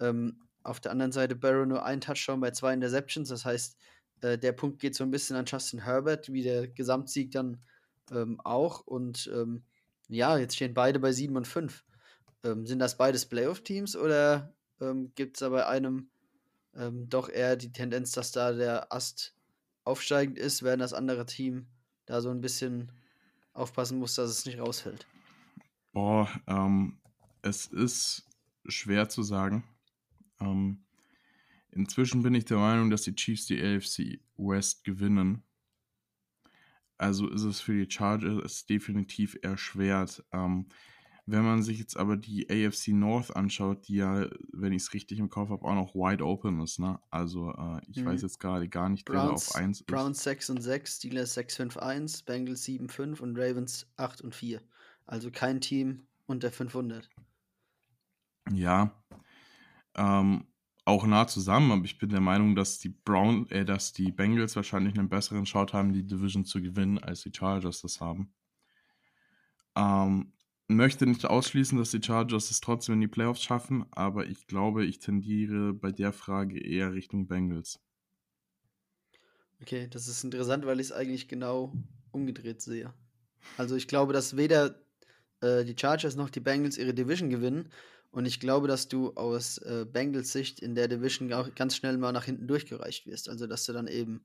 [0.01, 3.29] Ähm, auf der anderen Seite Barrow nur ein Touchdown bei zwei Interceptions.
[3.29, 3.77] Das heißt,
[4.21, 7.63] äh, der Punkt geht so ein bisschen an Justin Herbert, wie der Gesamtsieg dann
[8.11, 8.81] ähm, auch.
[8.81, 9.63] Und ähm,
[10.09, 11.85] ja, jetzt stehen beide bei 7 und 5.
[12.45, 16.09] Ähm, sind das beides Playoff-Teams oder ähm, gibt es da bei einem
[16.75, 19.35] ähm, doch eher die Tendenz, dass da der Ast
[19.85, 21.67] aufsteigend ist, während das andere Team
[22.07, 22.93] da so ein bisschen
[23.53, 25.07] aufpassen muss, dass es nicht rausfällt?
[25.93, 26.99] Boah, ähm,
[27.43, 28.27] es ist
[28.67, 29.65] schwer zu sagen.
[30.41, 30.85] Ähm,
[31.73, 35.43] inzwischen bin ich der Meinung, dass die Chiefs die AFC West gewinnen.
[36.99, 40.25] Also ist es für die Chargers definitiv erschwert.
[40.33, 40.67] Ähm,
[41.31, 45.19] wenn man sich jetzt aber die AFC North anschaut, die ja, wenn ich es richtig
[45.19, 46.99] im Kopf habe, auch noch wide open ist, ne?
[47.11, 48.07] Also äh, ich mhm.
[48.07, 49.87] weiß jetzt gerade gar nicht, wer da auf 1 ist.
[49.87, 54.35] Browns 6 und 6, Steelers 6, 5, 1, Bengals 7, 5 und Ravens 8 und
[54.35, 54.63] 4.
[55.05, 57.11] Also kein Team unter 500.
[58.51, 58.91] Ja,
[59.97, 60.47] ähm,
[60.89, 64.57] auch nah zusammen, aber ich bin der Meinung, dass die Brown, äh, dass die Bengals
[64.57, 68.33] wahrscheinlich einen besseren Shot haben, die Division zu gewinnen, als die Chargers das haben.
[69.77, 70.33] Ähm,
[70.67, 74.87] möchte nicht ausschließen, dass die Chargers es trotzdem in die Playoffs schaffen, aber ich glaube,
[74.87, 77.79] ich tendiere bei der Frage eher Richtung Bengals.
[79.61, 81.75] Okay, das ist interessant, weil ich es eigentlich genau
[82.13, 82.95] umgedreht sehe.
[83.59, 84.81] Also ich glaube, dass weder
[85.43, 87.69] äh, die Chargers noch die Bengals ihre Division gewinnen.
[88.11, 91.99] Und ich glaube, dass du aus äh, Bengals Sicht in der Division auch ganz schnell
[91.99, 93.29] mal nach hinten durchgereicht wirst.
[93.29, 94.25] Also dass du dann eben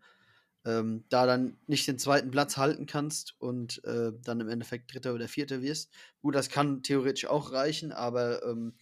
[0.65, 5.13] ähm, da dann nicht den zweiten Platz halten kannst und äh, dann im Endeffekt Dritter
[5.13, 5.91] oder Vierter wirst.
[6.21, 8.73] Gut, das kann theoretisch auch reichen, aber ähm,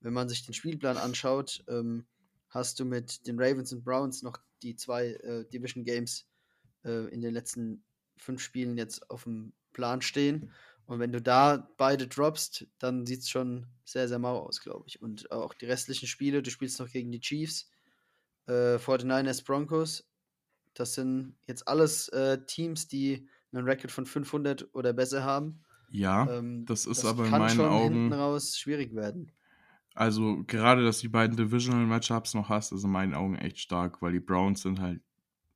[0.00, 2.06] wenn man sich den Spielplan anschaut, ähm,
[2.48, 6.28] hast du mit den Ravens und Browns noch die zwei äh, Division Games
[6.84, 7.82] äh, in den letzten
[8.18, 10.50] fünf Spielen jetzt auf dem Plan stehen.
[10.86, 14.84] Und wenn du da beide droppst, dann sieht es schon sehr, sehr mau aus, glaube
[14.88, 15.00] ich.
[15.00, 17.70] Und auch die restlichen Spiele, du spielst noch gegen die Chiefs,
[18.46, 20.08] äh, 49ers, Broncos,
[20.74, 25.60] das sind jetzt alles äh, Teams, die einen Record von 500 oder besser haben.
[25.90, 29.30] Ja, ähm, das ist das aber in meinen Augen hinten raus schwierig werden.
[29.94, 33.58] Also gerade, dass du die beiden Divisional Matchups noch hast, ist in meinen Augen echt
[33.58, 35.02] stark, weil die Browns sind halt,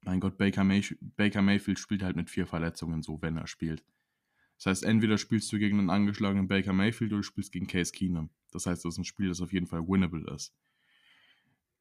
[0.03, 3.83] mein Gott, Baker, May Baker Mayfield spielt halt mit vier Verletzungen so, wenn er spielt.
[4.57, 7.93] Das heißt, entweder spielst du gegen einen angeschlagenen Baker Mayfield oder du spielst gegen Case
[7.93, 8.31] Keenum.
[8.53, 10.55] Das heißt, das ist ein Spiel, das auf jeden Fall winnable ist.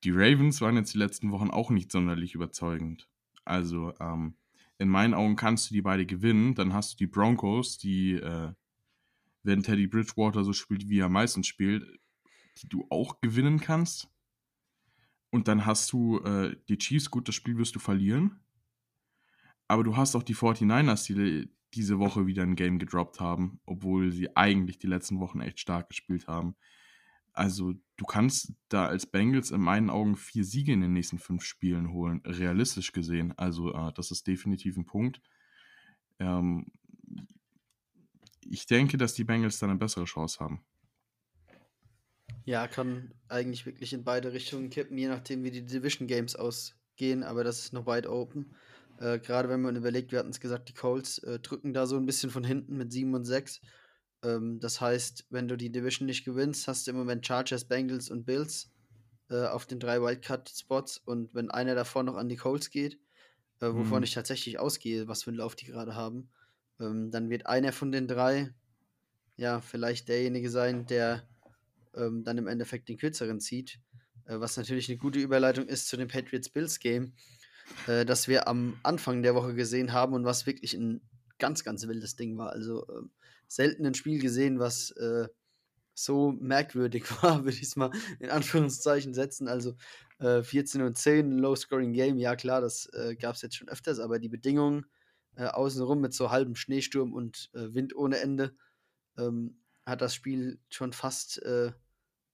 [0.03, 3.09] Die Ravens waren jetzt die letzten Wochen auch nicht sonderlich überzeugend.
[3.45, 4.35] Also ähm,
[4.77, 6.53] in meinen Augen kannst du die beide gewinnen.
[6.53, 8.53] Dann hast du die Broncos, die, äh,
[9.43, 11.99] wenn Teddy Bridgewater so spielt, wie er meistens spielt,
[12.61, 14.09] die du auch gewinnen kannst.
[15.29, 18.39] Und dann hast du äh, die Chiefs, gut, das Spiel wirst du verlieren.
[19.67, 24.11] Aber du hast auch die 49ers, die diese Woche wieder ein Game gedroppt haben, obwohl
[24.11, 26.55] sie eigentlich die letzten Wochen echt stark gespielt haben.
[27.33, 31.43] Also du kannst da als Bengals in meinen Augen vier Siege in den nächsten fünf
[31.43, 33.33] Spielen holen, realistisch gesehen.
[33.37, 35.21] Also äh, das ist definitiv ein Punkt.
[36.19, 36.67] Ähm,
[38.41, 40.63] ich denke, dass die Bengals dann eine bessere Chance haben.
[42.45, 47.23] Ja, kann eigentlich wirklich in beide Richtungen kippen, je nachdem, wie die Division Games ausgehen,
[47.23, 48.55] aber das ist noch weit open.
[48.99, 51.97] Äh, Gerade wenn man überlegt, wir hatten es gesagt, die Colts äh, drücken da so
[51.97, 53.61] ein bisschen von hinten mit 7 und 6.
[54.23, 58.09] Ähm, das heißt, wenn du die Division nicht gewinnst, hast du im Moment Chargers, Bengals
[58.09, 58.71] und Bills
[59.29, 62.99] äh, auf den drei Wildcard-Spots und wenn einer davon noch an die Colts geht,
[63.59, 64.03] äh, wovon mhm.
[64.03, 66.29] ich tatsächlich ausgehe, was für einen Lauf die gerade haben,
[66.79, 68.53] ähm, dann wird einer von den drei
[69.37, 71.27] ja vielleicht derjenige sein, der
[71.95, 73.79] ähm, dann im Endeffekt den kürzeren zieht.
[74.25, 77.13] Äh, was natürlich eine gute Überleitung ist zu dem Patriots-Bills-Game,
[77.87, 81.01] äh, das wir am Anfang der Woche gesehen haben und was wirklich ein
[81.39, 82.51] ganz, ganz wildes Ding war.
[82.51, 83.01] Also äh,
[83.47, 85.27] selten ein Spiel gesehen, was äh,
[85.93, 89.47] so merkwürdig war, würde ich es mal in Anführungszeichen setzen.
[89.47, 89.75] Also
[90.19, 94.19] äh, 14 und 10, Low-Scoring-Game, ja klar, das äh, gab es jetzt schon öfters, aber
[94.19, 94.85] die Bedingungen
[95.35, 98.55] äh, außenrum mit so halbem Schneesturm und äh, Wind ohne Ende
[99.17, 101.71] ähm, hat das Spiel schon fast äh,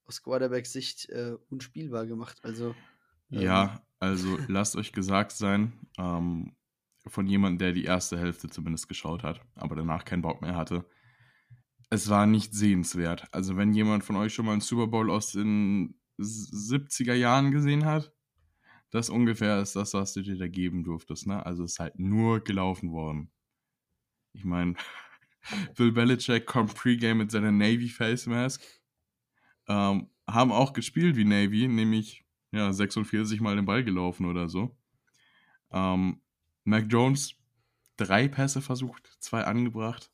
[0.06, 2.40] aus Quarterbacks Sicht äh, unspielbar gemacht.
[2.44, 2.76] Also
[3.32, 6.56] ähm, ja, also lasst euch gesagt sein, ähm,
[7.08, 10.90] von jemandem, der die erste Hälfte zumindest geschaut hat, aber danach keinen Bock mehr hatte.
[11.92, 13.28] Es war nicht sehenswert.
[13.32, 17.86] Also wenn jemand von euch schon mal einen Super Bowl aus den 70er Jahren gesehen
[17.86, 18.12] hat,
[18.90, 21.28] das ungefähr ist das, was du dir da geben durftest.
[21.28, 21.46] Ne?
[21.46, 23.32] Also es ist halt nur gelaufen worden.
[24.34, 24.76] Ich meine,
[25.78, 28.64] Bill Belichick kommt Pre-Game mit seiner Navy Face Mask.
[29.68, 32.21] Ähm, haben auch gespielt wie Navy, nämlich
[32.52, 34.76] ja, 46 Mal den Ball gelaufen oder so.
[35.72, 36.22] Ähm,
[36.64, 37.36] Mac Jones,
[37.98, 40.12] drei Pässe versucht, zwei angebracht.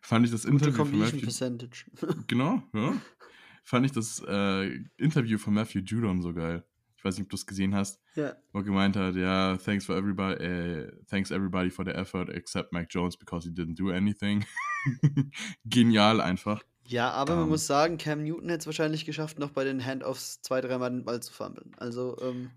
[0.00, 1.84] Fand ich das Gute Interview von Matthew, Percentage.
[2.26, 3.00] genau, ja.
[3.64, 6.64] Fand ich das äh, Interview von Matthew Judon so geil.
[6.96, 8.00] Ich weiß nicht, ob du es gesehen hast.
[8.16, 8.34] Ja.
[8.52, 12.72] Wo er gemeint hat, ja, thanks for everybody, äh, thanks everybody for the effort except
[12.72, 14.44] Mac Jones because he didn't do anything.
[15.64, 16.64] Genial einfach.
[16.88, 17.50] Ja, aber um, man ähm.
[17.50, 21.04] muss sagen, Cam Newton hätte es wahrscheinlich geschafft, noch bei den Handoffs zwei, dreimal den
[21.04, 21.72] Ball zu fummeln.
[21.76, 22.50] Also ähm,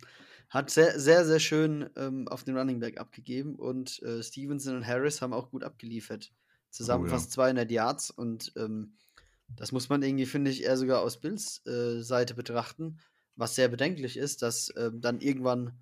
[0.50, 4.88] hat sehr, sehr, sehr schön ähm, auf den Running Back abgegeben und äh, Stevenson und
[4.88, 6.32] Harris haben auch gut abgeliefert.
[6.70, 7.14] Zusammen oh, ja.
[7.14, 8.96] fast 200 Yards und ähm,
[9.58, 13.00] das muss man irgendwie, finde ich, eher sogar aus Bills äh, Seite betrachten
[13.36, 15.74] was sehr bedenklich ist, dass äh, dann irgendwann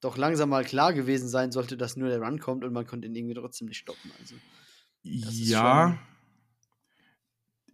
[0.00, 3.06] doch langsam mal klar gewesen sein sollte, dass nur der Run kommt und man konnte
[3.06, 4.10] ihn irgendwie trotzdem nicht stoppen.
[4.20, 4.34] Also,
[5.02, 5.98] ja,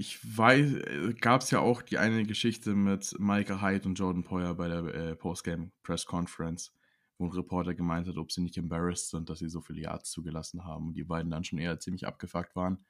[0.01, 4.25] ich weiß, äh, gab es ja auch die eine Geschichte mit Micah Hyde und Jordan
[4.25, 6.73] Poyer bei der äh, Postgame Press Conference,
[7.19, 10.11] wo ein Reporter gemeint hat, ob sie nicht embarrassed sind, dass sie so viele Yards
[10.11, 12.87] zugelassen haben und die beiden dann schon eher ziemlich abgefuckt waren.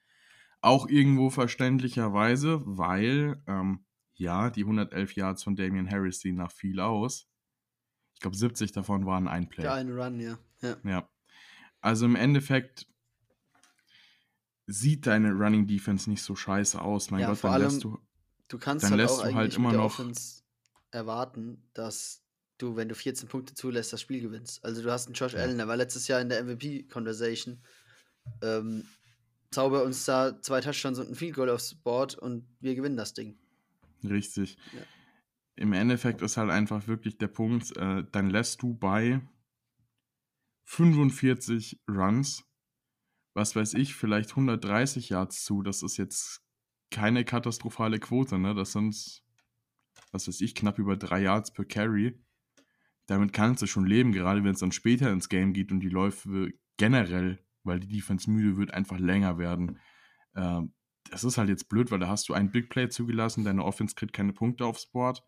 [0.60, 6.78] Auch irgendwo verständlicherweise, weil ähm, ja, die 111 Yards von Damian Harris sehen nach viel
[6.78, 7.28] aus.
[8.14, 9.64] Ich glaube, 70 davon waren ein Play.
[9.64, 10.38] Ja, ein Run, ja.
[10.62, 10.76] ja.
[10.84, 11.08] Ja.
[11.80, 12.86] Also im Endeffekt
[14.70, 17.10] sieht deine Running Defense nicht so scheiße aus.
[17.10, 17.98] Mein ja, Gott, dann allem, lässt du.
[18.48, 20.00] Du kannst dann halt lässt du halt immer noch
[20.90, 22.22] erwarten, dass
[22.58, 24.64] du, wenn du 14 Punkte zulässt, das Spiel gewinnst.
[24.64, 25.40] Also du hast einen Josh ja.
[25.40, 27.60] Allen, der war letztes Jahr in der MVP-Conversation.
[28.42, 28.84] Ähm,
[29.50, 33.14] zauber uns da zwei Touchdowns und ein Field Goal aufs Board und wir gewinnen das
[33.14, 33.38] Ding.
[34.04, 34.56] Richtig.
[34.72, 34.82] Ja.
[35.56, 39.20] Im Endeffekt ist halt einfach wirklich der Punkt, äh, dann lässt du bei
[40.64, 42.44] 45 Runs,
[43.34, 45.62] was weiß ich, vielleicht 130 Yards zu.
[45.62, 46.42] Das ist jetzt
[46.90, 48.54] keine katastrophale Quote, ne?
[48.54, 49.22] Das sind,
[50.12, 52.20] was weiß ich, knapp über drei Yards per Carry.
[53.06, 55.88] Damit kannst du schon leben, gerade wenn es dann später ins Game geht und die
[55.88, 59.78] Läufe generell, weil die Defense müde wird, einfach länger werden.
[60.34, 60.74] Ähm,
[61.10, 63.94] das ist halt jetzt blöd, weil da hast du einen Big Play zugelassen, deine Offense
[63.94, 65.24] kriegt keine Punkte aufs Board.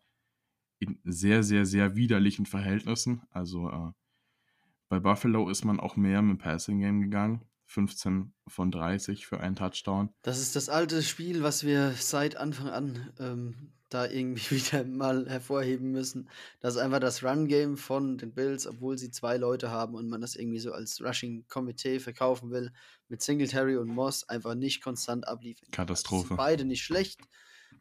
[0.79, 3.21] In sehr, sehr, sehr widerlichen Verhältnissen.
[3.29, 3.91] Also äh,
[4.89, 7.45] bei Buffalo ist man auch mehr mit dem Passing Game gegangen.
[7.73, 10.09] 15 von 30 für einen Touchdown.
[10.21, 15.27] Das ist das alte Spiel, was wir seit Anfang an ähm, da irgendwie wieder mal
[15.27, 16.29] hervorheben müssen.
[16.59, 20.21] Das ist einfach das Run-Game von den Bills, obwohl sie zwei Leute haben und man
[20.21, 22.71] das irgendwie so als Rushing-Komitee verkaufen will,
[23.09, 25.69] mit Singletary und Moss einfach nicht konstant abliefern.
[25.71, 26.23] Katastrophe.
[26.23, 27.21] Die sind beide nicht schlecht,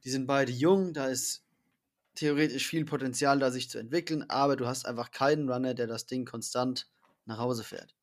[0.05, 1.45] die sind beide jung, da ist
[2.15, 6.07] theoretisch viel Potenzial da, sich zu entwickeln, aber du hast einfach keinen Runner, der das
[6.07, 6.89] Ding konstant
[7.27, 7.95] nach Hause fährt.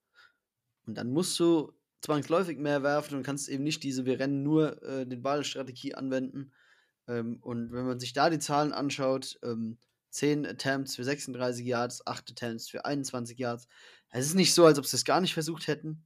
[0.86, 1.72] Und dann musst du
[2.02, 6.52] zwangsläufig mehr werfen und kannst eben nicht diese Wir rennen nur äh, den Ball-Strategie anwenden,
[7.10, 9.78] ähm, und wenn man sich da die Zahlen anschaut, ähm,
[10.12, 13.68] 10 Attempts für 36 Yards, 8 Attempts für 21 Yards.
[14.12, 16.06] Es ist nicht so, als ob sie es gar nicht versucht hätten.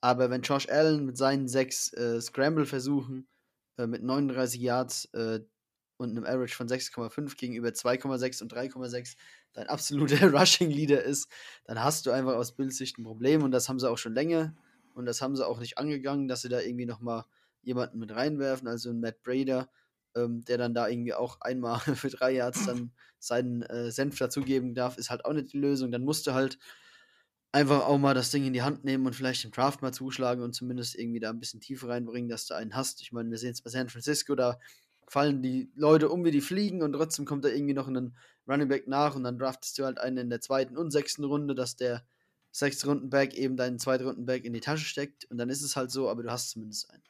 [0.00, 3.26] Aber wenn Josh Allen mit seinen 6 äh, Scramble-Versuchen
[3.78, 5.40] äh, mit 39 Yards äh,
[5.96, 9.16] und einem Average von 6,5 gegenüber 2,6 und 3,6
[9.54, 11.28] dein absoluter Rushing-Leader ist,
[11.64, 13.42] dann hast du einfach aus Bildsicht ein Problem.
[13.42, 14.54] Und das haben sie auch schon länger.
[14.94, 17.24] Und das haben sie auch nicht angegangen, dass sie da irgendwie nochmal
[17.62, 19.68] jemanden mit reinwerfen, also einen Matt Brader,
[20.14, 24.74] ähm, der dann da irgendwie auch einmal für drei Yards dann seinen äh, Senf dazugeben
[24.74, 25.90] darf, ist halt auch nicht die Lösung.
[25.90, 26.58] Dann musst du halt
[27.52, 30.42] einfach auch mal das Ding in die Hand nehmen und vielleicht im Draft mal zuschlagen
[30.42, 33.00] und zumindest irgendwie da ein bisschen Tiefe reinbringen, dass du einen hast.
[33.00, 34.58] Ich meine, wir sehen es bei San Francisco, da
[35.06, 38.16] fallen die Leute um wie die Fliegen und trotzdem kommt da irgendwie noch ein
[38.48, 41.54] Running Back nach und dann draftest du halt einen in der zweiten und sechsten Runde,
[41.54, 42.04] dass der
[42.54, 45.90] sechste Rundenback eben deinen zweiten Rundenback in die Tasche steckt und dann ist es halt
[45.90, 47.02] so, aber du hast zumindest einen.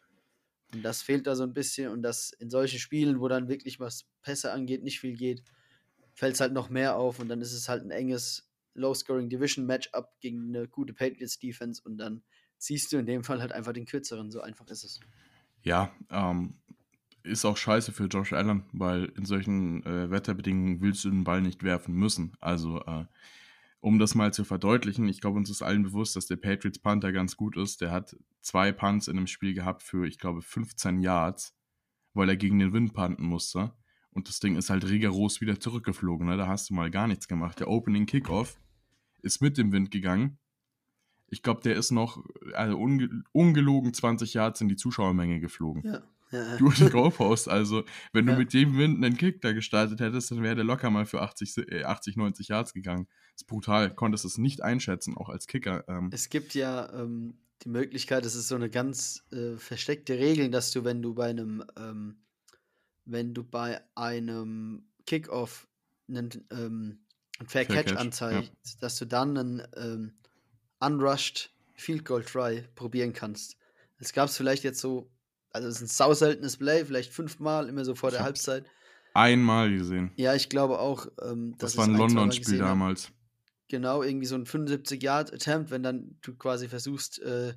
[0.72, 3.78] Und das fehlt da so ein bisschen und das in solchen Spielen, wo dann wirklich
[3.78, 5.44] was Pässe angeht, nicht viel geht,
[6.14, 9.66] fällt es halt noch mehr auf und dann ist es halt ein enges Low-Scoring Division
[9.66, 12.22] Matchup gegen eine gute Patriots Defense und dann
[12.56, 15.00] ziehst du in dem Fall halt einfach den kürzeren, so einfach ist es.
[15.62, 16.54] Ja, ähm,
[17.22, 21.42] ist auch scheiße für Josh Allen, weil in solchen äh, Wetterbedingungen willst du den Ball
[21.42, 22.32] nicht werfen müssen.
[22.40, 23.04] Also, äh,
[23.84, 27.12] um das mal zu verdeutlichen, ich glaube, uns ist allen bewusst, dass der Patriots Panther
[27.12, 27.82] ganz gut ist.
[27.82, 31.54] Der hat zwei Punts in einem Spiel gehabt für, ich glaube, 15 Yards,
[32.14, 33.74] weil er gegen den Wind panten musste.
[34.10, 36.26] Und das Ding ist halt rigoros wieder zurückgeflogen.
[36.26, 36.38] Ne?
[36.38, 37.60] Da hast du mal gar nichts gemacht.
[37.60, 38.58] Der Opening Kickoff
[39.20, 40.38] ist mit dem Wind gegangen.
[41.28, 45.82] Ich glaube, der ist noch also unge ungelogen 20 Yards in die Zuschauermenge geflogen.
[45.84, 46.02] Ja.
[46.30, 46.56] Ja.
[46.56, 47.50] Durch die Goalpost.
[47.50, 48.32] Also, wenn ja.
[48.32, 51.20] du mit dem Wind einen Kick da gestartet hättest, dann wäre der locker mal für
[51.20, 53.08] 80, 80 90 Yards gegangen.
[53.36, 53.94] Ist brutal.
[53.94, 55.84] Konntest es nicht einschätzen, auch als Kicker.
[55.88, 56.10] Ähm.
[56.12, 60.70] Es gibt ja ähm, die Möglichkeit, es ist so eine ganz äh, versteckte Regel, dass
[60.70, 62.22] du, wenn du bei einem, ähm,
[63.04, 65.68] wenn du bei einem Kickoff
[66.08, 67.00] einen, ähm,
[67.38, 68.72] ein Fair, Fair Catch, Catch anzeigt, ja.
[68.80, 70.12] dass du dann einen ähm,
[70.80, 73.56] unrushed Field Goal Try probieren kannst.
[73.98, 75.10] Es gab es vielleicht jetzt so,
[75.50, 78.64] also es ist ein sau seltenes Play, vielleicht fünfmal, immer so vor ich der Halbzeit.
[79.14, 80.10] Einmal gesehen.
[80.16, 81.06] Ja, ich glaube auch.
[81.22, 83.12] Ähm, das war ein London-Spiel damals.
[83.68, 87.54] Genau, irgendwie so ein 75-Yard-Attempt, wenn dann du quasi versuchst, äh,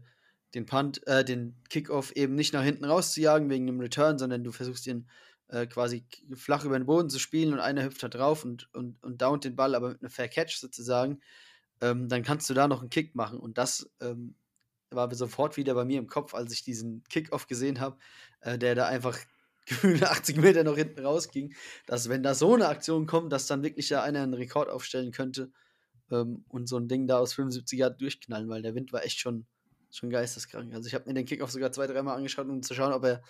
[0.55, 4.51] den Punt, äh, den Kickoff eben nicht nach hinten rauszujagen wegen dem Return, sondern du
[4.51, 5.09] versuchst ihn
[5.49, 9.01] äh, quasi flach über den Boden zu spielen und einer hüpft da drauf und, und,
[9.03, 11.19] und downt den Ball, aber mit einem Fair Catch sozusagen,
[11.81, 13.39] ähm, dann kannst du da noch einen Kick machen.
[13.39, 14.35] Und das ähm,
[14.89, 17.97] war sofort wieder bei mir im Kopf, als ich diesen Kickoff gesehen habe,
[18.41, 19.17] äh, der da einfach
[19.65, 21.53] gefühlt 80 Meter noch hinten rausging,
[21.85, 25.11] dass wenn da so eine Aktion kommt, dass dann wirklich ja einer einen Rekord aufstellen
[25.11, 25.51] könnte
[26.11, 29.19] ähm, und so ein Ding da aus 75 Grad durchknallen, weil der Wind war echt
[29.19, 29.45] schon,
[29.91, 30.73] schon geisteskrank.
[30.73, 33.21] Also ich habe mir den Kickoff sogar zwei, dreimal angeschaut, um zu schauen, ob er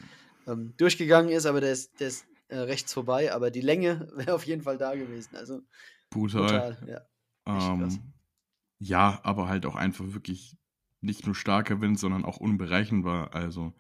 [0.48, 3.34] ähm, durchgegangen ist, aber der ist, der ist äh, rechts vorbei.
[3.34, 5.36] Aber die Länge wäre auf jeden Fall da gewesen.
[5.36, 5.62] Also
[6.10, 6.78] brutal.
[6.78, 7.02] brutal ja.
[7.46, 8.14] Ähm,
[8.80, 10.58] ja, aber halt auch einfach wirklich
[11.02, 13.34] nicht nur starker Wind, sondern auch unberechenbar.
[13.34, 13.74] Also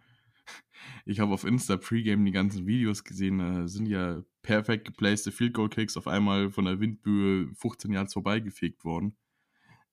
[1.05, 5.53] ich habe auf Insta Pregame die ganzen Videos gesehen, da sind ja perfekt geplacete Field
[5.53, 9.17] Goal Kicks auf einmal von der Windböe 15 Yards vorbeigefegt worden.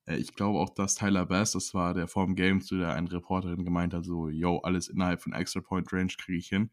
[0.07, 3.11] Äh, ich glaube auch, dass Tyler Bass, das war der vorm Game, zu der eine
[3.11, 6.71] Reporterin gemeint hat, so, yo, alles innerhalb von Extra Point Range kriege ich hin.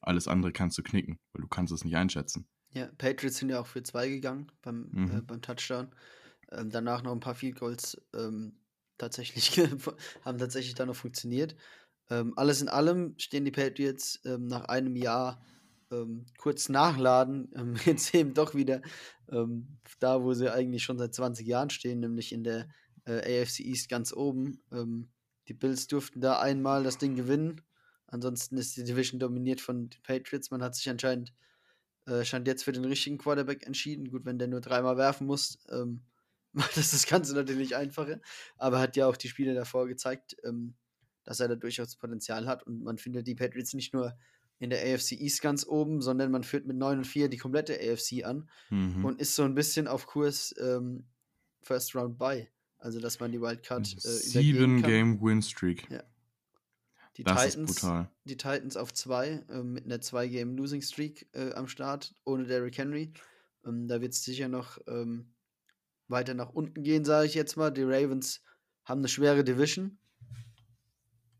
[0.00, 2.46] Alles andere kannst du knicken, weil du kannst es nicht einschätzen.
[2.70, 5.10] Ja, Patriots sind ja auch für zwei gegangen beim, mhm.
[5.10, 5.92] äh, beim Touchdown.
[6.52, 8.60] Ähm, danach noch ein paar Field Goals ähm,
[8.96, 9.58] tatsächlich
[10.24, 11.56] haben tatsächlich dann noch funktioniert.
[12.10, 15.44] Ähm, alles in allem stehen die Patriots ähm, nach einem Jahr
[15.92, 18.82] ähm, kurz nachladen, ähm, jetzt eben doch wieder
[19.30, 22.68] ähm, da, wo sie eigentlich schon seit 20 Jahren stehen, nämlich in der
[23.04, 24.60] äh, AFC East ganz oben.
[24.72, 25.10] Ähm,
[25.48, 27.60] die Bills durften da einmal das Ding gewinnen.
[28.06, 30.50] Ansonsten ist die Division dominiert von den Patriots.
[30.50, 31.32] Man hat sich anscheinend
[32.06, 34.10] äh, scheint jetzt für den richtigen Quarterback entschieden.
[34.10, 36.02] Gut, wenn der nur dreimal werfen muss, ähm,
[36.52, 38.20] macht das das Ganze natürlich einfacher.
[38.58, 40.74] Aber hat ja auch die Spiele davor gezeigt, ähm,
[41.24, 42.64] dass er da durchaus Potenzial hat.
[42.64, 44.16] Und man findet die Patriots nicht nur
[44.62, 47.74] in der AFC East ganz oben, sondern man führt mit 9 und 4 die komplette
[47.74, 49.04] AFC an mhm.
[49.04, 51.04] und ist so ein bisschen auf Kurs ähm,
[51.62, 52.46] First Round by.
[52.78, 55.90] Also, dass man die Wildcard äh, Sieben Game Win Streak.
[55.90, 56.04] Ja.
[57.16, 57.86] Die das Titans,
[58.22, 62.44] die Titans auf 2 äh, mit einer 2 Game Losing Streak äh, am Start, ohne
[62.44, 63.12] Derrick Henry.
[63.66, 65.34] Ähm, da wird es sicher noch ähm,
[66.06, 67.72] weiter nach unten gehen, sage ich jetzt mal.
[67.72, 68.42] Die Ravens
[68.84, 69.98] haben eine schwere Division.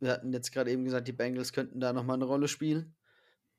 [0.01, 2.97] Wir hatten jetzt gerade eben gesagt, die Bengals könnten da nochmal eine Rolle spielen.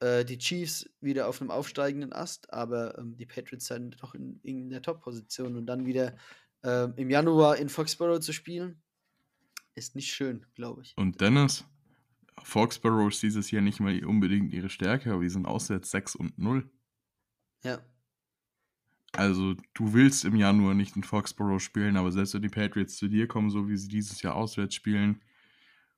[0.03, 4.37] Äh, die Chiefs wieder auf einem aufsteigenden Ast, aber ähm, die Patriots sind doch in,
[4.43, 6.17] in der Top-Position und dann wieder
[6.63, 8.81] äh, im Januar in Foxborough zu spielen,
[9.75, 10.93] ist nicht schön, glaube ich.
[10.97, 11.63] Und Dennis,
[12.43, 16.37] Foxborough ist dieses Jahr nicht mal unbedingt ihre Stärke, aber die sind auswärts 6 und
[16.37, 16.69] 0.
[17.63, 17.79] Ja.
[19.13, 23.07] Also, du willst im Januar nicht in Foxborough spielen, aber selbst wenn die Patriots zu
[23.07, 25.21] dir kommen, so wie sie dieses Jahr auswärts spielen,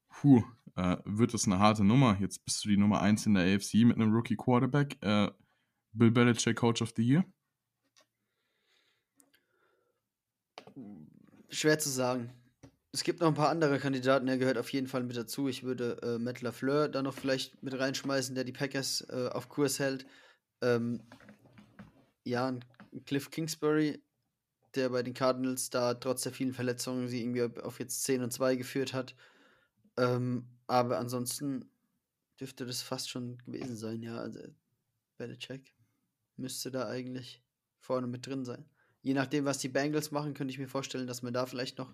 [0.10, 0.44] puh,
[0.76, 2.18] äh, wird das eine harte Nummer.
[2.20, 4.98] Jetzt bist du die Nummer 1 in der AFC mit einem Rookie Quarterback.
[5.02, 5.32] Äh,
[5.94, 7.26] Bill Belichick Coach of the Year?
[11.50, 12.32] Schwer zu sagen.
[12.92, 15.48] es gibt noch ein paar andere Kandidaten, der gehört auf jeden Fall mit dazu.
[15.48, 19.48] Ich würde äh, Matt LaFleur da noch vielleicht mit reinschmeißen, der die Packers äh, auf
[19.48, 20.06] Kurs hält.
[20.62, 21.02] Ähm,
[22.26, 22.58] ja,
[23.06, 24.02] Cliff Kingsbury,
[24.76, 28.32] der bei den Cardinals da trotz der vielen Verletzungen sie irgendwie auf jetzt 10 und
[28.32, 29.16] 2 geführt hat.
[29.98, 31.70] Ähm, aber ansonsten
[32.40, 34.18] dürfte das fast schon gewesen sein, ja.
[34.18, 34.40] Also
[35.18, 35.74] Belichick
[36.38, 37.44] müsste da eigentlich
[37.80, 38.66] vorne mit drin sein.
[39.02, 41.94] Je nachdem, was die Bengals machen, könnte ich mir vorstellen, dass man da vielleicht noch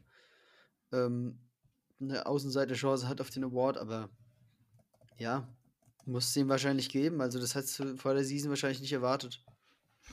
[0.92, 1.40] ähm,
[2.00, 4.10] eine Außenseite-Chance hat auf den Award, aber
[5.18, 5.48] ja,
[6.06, 7.22] muss es ihm wahrscheinlich geben.
[7.22, 9.44] Also, das hättest du vor der Season wahrscheinlich nicht erwartet,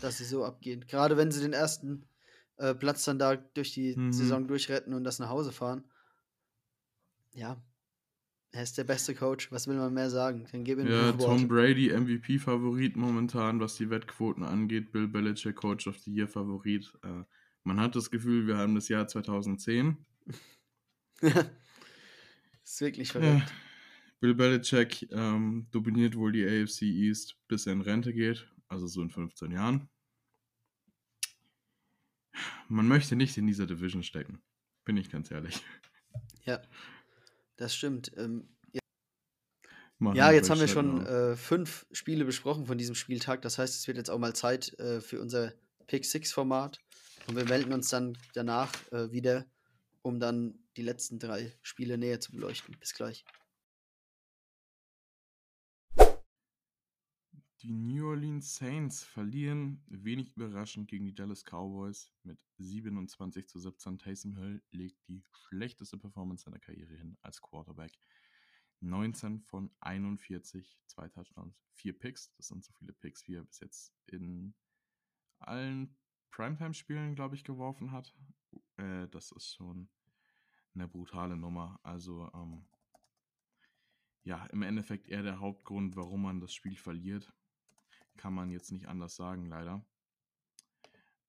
[0.01, 0.86] dass sie so abgehen.
[0.86, 2.07] Gerade wenn sie den ersten
[2.57, 4.12] äh, Platz dann da durch die mhm.
[4.12, 5.84] Saison durchretten und das nach Hause fahren.
[7.32, 7.62] Ja,
[8.53, 9.53] er ist der beste Coach.
[9.53, 10.46] Was will man mehr sagen?
[10.51, 14.90] Dann gib ihm Ja, Tom Brady MVP-Favorit momentan, was die Wettquoten angeht.
[14.90, 16.92] Bill Belichick Coach of the Year-Favorit.
[17.03, 17.24] Äh,
[17.64, 19.99] man hat das Gefühl, wir haben das Jahr 2010.
[21.20, 23.49] ist wirklich verrückt.
[23.49, 23.53] Ja.
[24.20, 28.49] Bill Belichick ähm, dominiert wohl die AFC East, bis er in Rente geht.
[28.68, 29.88] Also so in 15 Jahren.
[32.68, 34.42] Man möchte nicht in dieser Division stecken.
[34.84, 35.61] Bin ich ganz ehrlich.
[36.44, 36.62] Ja.
[37.59, 38.12] Das stimmt.
[38.16, 40.14] Ähm, ja.
[40.14, 43.42] ja jetzt haben wir schon äh, fünf Spiele besprochen von diesem Spieltag.
[43.42, 45.52] Das heißt, es wird jetzt auch mal Zeit äh, für unser
[45.86, 46.80] Pick 6 Format.
[47.26, 49.44] Und wir melden uns dann danach äh, wieder,
[50.02, 52.76] um dann die letzten drei Spiele näher zu beleuchten.
[52.78, 53.24] Bis gleich.
[57.62, 63.98] Die New Orleans Saints verlieren wenig überraschend gegen die Dallas Cowboys mit 27 zu 17.
[63.98, 67.98] Taysom Hill legt die schlechteste Performance seiner Karriere hin als Quarterback.
[68.78, 72.32] 19 von 41, zwei Touchdowns, vier Picks.
[72.36, 74.54] Das sind so viele Picks, wie er bis jetzt in
[75.40, 75.96] allen
[76.30, 78.14] Primetime-Spielen, glaube ich, geworfen hat.
[78.76, 79.88] Äh, das ist schon
[80.74, 81.80] eine brutale Nummer.
[81.82, 82.68] Also, ähm,
[84.22, 87.32] ja, im Endeffekt eher der Hauptgrund, warum man das Spiel verliert.
[88.19, 89.83] Kann man jetzt nicht anders sagen, leider.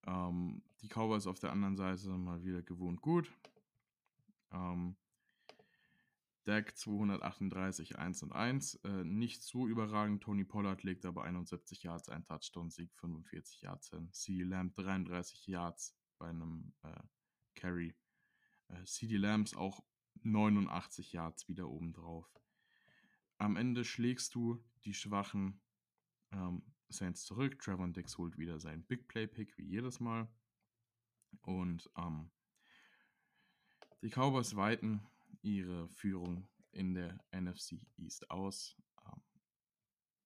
[0.05, 3.31] Ähm, die Cowboys auf der anderen Seite mal wieder gewohnt gut.
[4.51, 4.97] Ähm,
[6.47, 8.75] Deck 238, 1 und 1.
[8.83, 10.23] Äh, nicht so überragend.
[10.23, 14.11] Tony Pollard legt aber 71 Yards, ein Touchdown-Sieg, 45 Yards hin.
[14.11, 17.03] CD Lamb 33 Yards bei einem äh,
[17.53, 17.95] Carry.
[18.69, 19.83] Äh, CD Lambs auch
[20.23, 22.27] 89 Yards wieder obendrauf.
[23.37, 25.61] Am Ende schlägst du die schwachen
[26.31, 27.59] ähm, Saints zurück.
[27.59, 30.27] Trevor Dix holt wieder seinen Big Play Pick wie jedes Mal.
[31.41, 32.31] Und ähm,
[34.01, 35.01] die Cowboys weiten
[35.41, 38.75] ihre Führung in der NFC East aus.
[39.05, 39.21] Ähm,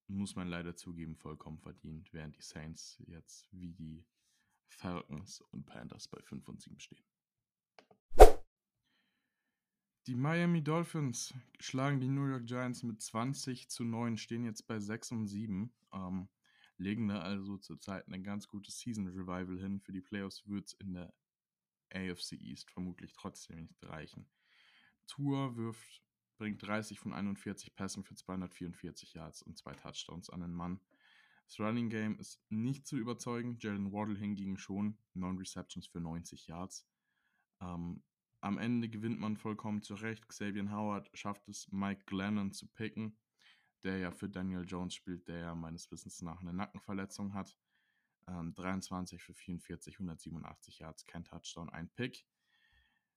[0.07, 4.05] muss man leider zugeben, vollkommen verdient, während die Saints jetzt wie die
[4.67, 7.03] Falcons und Panthers bei 5 und 7 stehen.
[10.07, 14.77] Die Miami Dolphins schlagen die New York Giants mit 20 zu 9, stehen jetzt bei
[14.79, 15.71] 6 und 7.
[15.93, 16.27] Ähm,
[16.77, 19.79] legen da also zurzeit ein ganz gutes Season Revival hin.
[19.79, 21.13] Für die Playoffs wird es in der
[21.93, 24.27] AFC East vermutlich trotzdem nicht reichen.
[25.05, 26.01] Tour wirft,
[26.37, 30.79] bringt 30 von 41 Pässen für 244 Yards und zwei Touchdowns an den Mann.
[31.45, 33.57] Das Running Game ist nicht zu überzeugen.
[33.59, 36.87] Jalen Waddle hingegen schon 9 Receptions für 90 Yards.
[37.61, 38.01] Ähm,
[38.41, 40.27] am Ende gewinnt man vollkommen zurecht.
[40.27, 43.17] Xavier Howard schafft es, Mike Glennon zu picken
[43.83, 47.57] der ja für Daniel Jones spielt, der ja meines Wissens nach eine Nackenverletzung hat.
[48.27, 52.25] Ähm, 23 für 44, 187 Yards, kein Touchdown, ein Pick.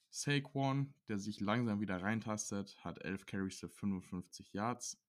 [0.09, 5.01] Saquon, der sich langsam wieder reintastet, hat 11 Carries für 55 Yards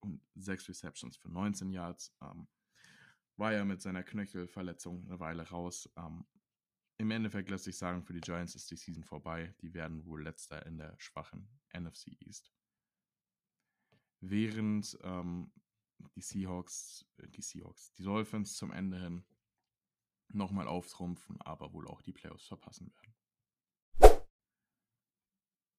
[0.00, 2.14] und 6 Receptions für 19 Yards.
[2.22, 2.46] Ähm,
[3.36, 5.90] war ja mit seiner Knöchelverletzung eine Weile raus.
[5.96, 6.26] Ähm,
[6.98, 9.54] Im Endeffekt lässt sich sagen, für die Giants ist die Season vorbei.
[9.62, 12.52] Die werden wohl letzter in der schwachen NFC East
[14.20, 15.52] während ähm,
[16.14, 19.24] die Seahawks, äh, die Seahawks, die Dolphins zum Ende hin
[20.32, 23.14] nochmal auftrumpfen, aber wohl auch die Playoffs verpassen werden.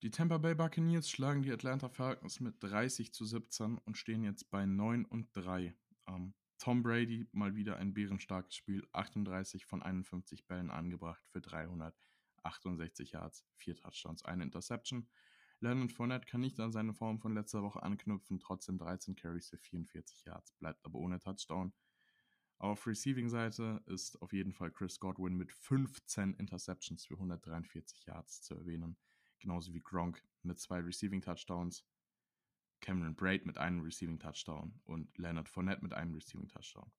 [0.03, 4.49] Die Tampa Bay Buccaneers schlagen die Atlanta Falcons mit 30 zu 17 und stehen jetzt
[4.49, 5.75] bei 9 und 3.
[6.07, 13.11] Ähm, Tom Brady mal wieder ein bärenstarkes Spiel, 38 von 51 Bällen angebracht für 368
[13.11, 15.07] Yards, 4 Touchdowns, eine Interception.
[15.61, 19.59] Leonard Fournette kann nicht an seine Form von letzter Woche anknüpfen, trotzdem 13 Carries für
[19.59, 21.71] 44 Yards, bleibt aber ohne Touchdown.
[22.57, 28.55] Auf Receiving-Seite ist auf jeden Fall Chris Godwin mit 15 Interceptions für 143 Yards zu
[28.55, 28.97] erwähnen,
[29.39, 31.85] genauso wie Gronk mit zwei Receiving-Touchdowns,
[32.79, 36.91] Cameron Braid mit einem Receiving-Touchdown und Leonard Fournette mit einem Receiving-Touchdown.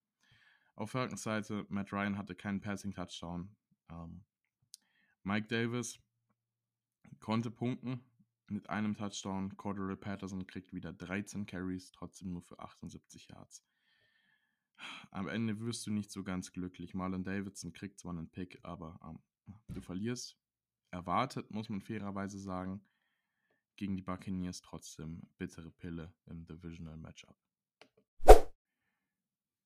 [0.76, 3.56] Auf Falcons Seite, Matt Ryan hatte keinen Passing-Touchdown.
[3.90, 4.24] Ähm,
[5.24, 5.98] Mike Davis
[7.18, 8.04] konnte punkten
[8.52, 9.56] mit einem Touchdown.
[9.56, 13.64] Cordero Patterson kriegt wieder 13 Carries, trotzdem nur für 78 Yards.
[15.10, 16.94] Am Ende wirst du nicht so ganz glücklich.
[16.94, 19.20] Marlon Davidson kriegt zwar einen Pick, aber ähm,
[19.68, 20.38] du verlierst.
[20.90, 22.84] Erwartet, muss man fairerweise sagen,
[23.76, 27.36] gegen die Buccaneers trotzdem bittere Pille im Divisional Matchup.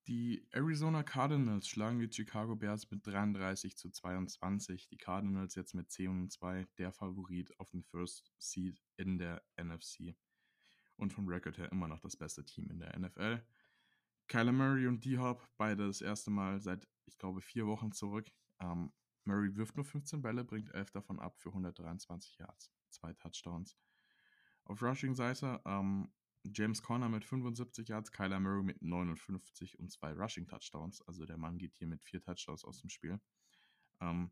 [0.08, 4.86] Die Arizona Cardinals schlagen die Chicago Bears mit 33 zu 22.
[4.86, 9.42] Die Cardinals jetzt mit 10 und 2, der Favorit auf den First Seed in der
[9.56, 10.14] NFC.
[10.96, 13.44] Und vom Record her immer noch das beste Team in der NFL.
[14.28, 18.30] Kyler Murray und D-Hop, beide das erste Mal seit, ich glaube, vier Wochen zurück.
[18.60, 18.92] Ähm,
[19.24, 23.76] Murray wirft nur 15 Bälle, bringt 11 davon ab für 123 Yards, zwei Touchdowns.
[24.64, 26.12] Auf Rushing-Seite ähm,
[26.52, 31.02] James Conner mit 75 Yards, Kyler Murray mit 59 und zwei Rushing-Touchdowns.
[31.02, 33.20] Also der Mann geht hier mit vier Touchdowns aus dem Spiel.
[34.00, 34.30] Ähm,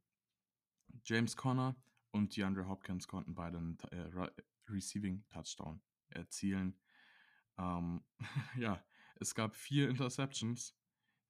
[1.04, 1.76] James Conner
[2.10, 4.30] und DeAndre Hopkins konnten beide einen äh,
[4.68, 6.78] Receiving-Touchdown erzielen.
[7.58, 8.04] Ähm,
[8.56, 8.84] ja,
[9.16, 10.76] es gab vier Interceptions,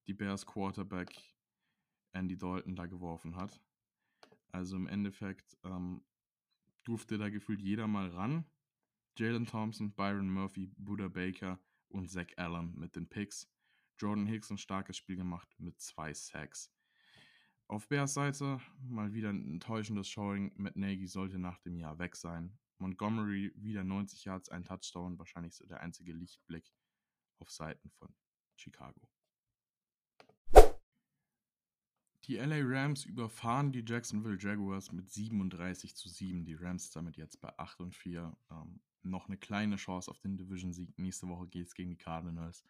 [0.07, 1.35] die Bears Quarterback
[2.13, 3.61] Andy Dalton da geworfen hat.
[4.53, 6.05] Also im Endeffekt ähm,
[6.85, 8.45] durfte da gefühlt jeder mal ran.
[9.17, 11.59] Jalen Thompson, Byron Murphy, Buda Baker
[11.89, 13.49] und Zach Allen mit den Picks.
[13.99, 16.73] Jordan Hicks ein starkes Spiel gemacht mit zwei Sacks.
[17.69, 20.53] Auf Bears Seite mal wieder ein enttäuschendes Showing.
[20.57, 22.59] Matt Nagy sollte nach dem Jahr weg sein.
[22.79, 26.73] Montgomery wieder 90 Yards, ein Touchdown, wahrscheinlich so der einzige Lichtblick
[27.39, 28.15] auf Seiten von
[28.57, 29.09] Chicago.
[32.25, 36.45] Die LA Rams überfahren die Jacksonville Jaguars mit 37 zu 7.
[36.47, 38.35] Die Rams damit jetzt bei 8 und 4.
[38.51, 40.99] Ähm, noch eine kleine Chance auf den Division-Sieg.
[40.99, 42.65] Nächste Woche geht es gegen die Cardinals.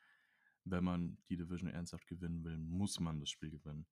[0.64, 3.86] Wenn man die Division ernsthaft gewinnen will, muss man das Spiel gewinnen.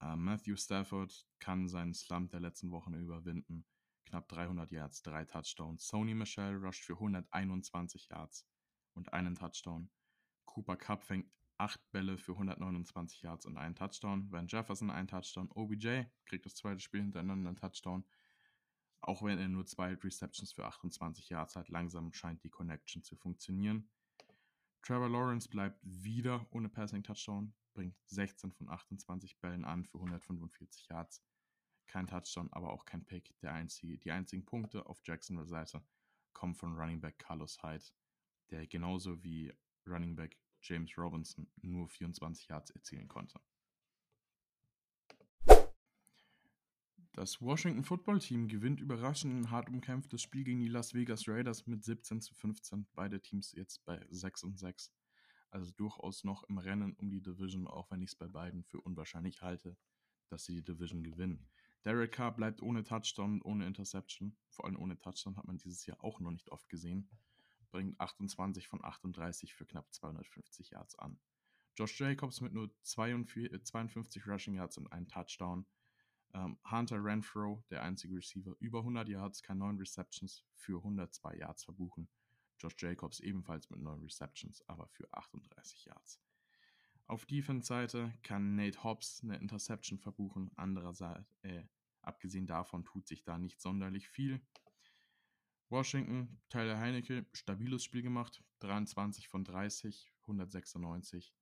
[0.00, 3.64] Äh, Matthew Stafford kann seinen Slump der letzten Wochen überwinden.
[4.06, 5.86] Knapp 300 Yards, drei Touchdowns.
[5.86, 8.46] Sony Michelle rusht für 121 Yards
[8.92, 9.90] und einen Touchdown.
[10.44, 14.30] Cooper Cup fängt 8 Bälle für 129 Yards und einen Touchdown.
[14.30, 15.50] Van Jefferson einen Touchdown.
[15.52, 18.04] OBJ kriegt das zweite Spiel hintereinander einen Touchdown.
[19.06, 23.16] Auch wenn er nur zwei Receptions für 28 Yards hat, langsam scheint die Connection zu
[23.16, 23.90] funktionieren.
[24.80, 30.88] Trevor Lawrence bleibt wieder ohne Passing Touchdown, bringt 16 von 28 Bällen an für 145
[30.88, 31.22] Yards.
[31.86, 33.38] Kein Touchdown, aber auch kein Pick.
[33.42, 35.84] Der einzige, die einzigen Punkte auf Jacksonville Seite
[36.32, 37.84] kommen von Running Back Carlos Hyde,
[38.50, 39.52] der genauso wie
[39.86, 43.38] Running Back James Robinson nur 24 Yards erzielen konnte.
[47.14, 51.66] Das Washington Football Team gewinnt überraschend ein hart umkämpftes Spiel gegen die Las Vegas Raiders
[51.66, 52.86] mit 17 zu 15.
[52.94, 54.92] Beide Teams jetzt bei 6 und 6.
[55.50, 58.80] Also durchaus noch im Rennen um die Division, auch wenn ich es bei beiden für
[58.80, 59.76] unwahrscheinlich halte,
[60.28, 61.48] dass sie die Division gewinnen.
[61.84, 64.36] Derek Carr bleibt ohne Touchdown und ohne Interception.
[64.50, 67.08] Vor allem ohne Touchdown hat man dieses Jahr auch noch nicht oft gesehen
[67.74, 71.18] bringt 28 von 38 für knapp 250 Yards an.
[71.76, 75.66] Josh Jacobs mit nur 42, 52 äh, Rushing Yards und einem Touchdown.
[76.34, 81.64] Ähm, Hunter Renfro, der einzige Receiver, über 100 Yards, kann 9 Receptions für 102 Yards
[81.64, 82.08] verbuchen.
[82.58, 86.20] Josh Jacobs ebenfalls mit 9 Receptions, aber für 38 Yards.
[87.06, 90.50] Auf Defense-Seite kann Nate Hobbs eine Interception verbuchen.
[90.56, 91.62] Andererseits, äh,
[92.02, 94.40] abgesehen davon tut sich da nicht sonderlich viel.
[95.68, 98.42] Washington, Tyler Heinecke, stabiles Spiel gemacht.
[98.60, 101.34] 23 von 30, 196,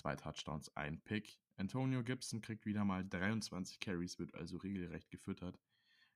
[0.00, 1.38] zwei Touchdowns, ein Pick.
[1.56, 5.60] Antonio Gibson kriegt wieder mal 23 Carries, wird also regelrecht gefüttert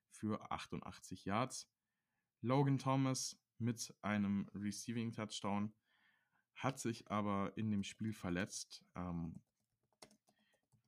[0.09, 1.69] für 88 Yards.
[2.41, 5.75] Logan Thomas mit einem Receiving Touchdown
[6.55, 8.83] hat sich aber in dem Spiel verletzt.
[8.95, 9.43] Ähm,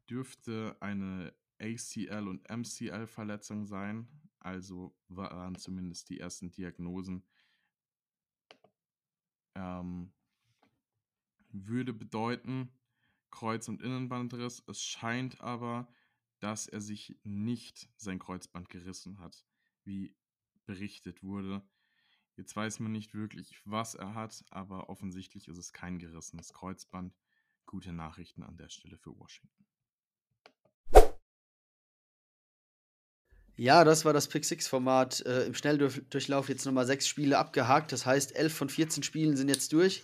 [0.09, 4.09] dürfte eine ACL und MCL Verletzung sein.
[4.41, 7.27] Also waren zumindest die ersten Diagnosen.
[9.55, 10.15] Ähm,
[11.51, 12.71] würde bedeuten
[13.37, 14.63] Kreuz- und Innenbandriss.
[14.67, 15.87] Es scheint aber,
[16.41, 19.45] dass er sich nicht sein Kreuzband gerissen hat,
[19.85, 20.17] wie
[20.65, 21.63] berichtet wurde.
[22.37, 27.15] Jetzt weiß man nicht wirklich, was er hat, aber offensichtlich ist es kein gerissenes Kreuzband.
[27.67, 29.67] Gute Nachrichten an der Stelle für Washington.
[33.57, 36.49] Ja, das war das Pick-Six-Format äh, im Schnelldurchlauf.
[36.49, 37.93] Jetzt nochmal sechs Spiele abgehakt.
[37.93, 40.03] Das heißt, elf von 14 Spielen sind jetzt durch.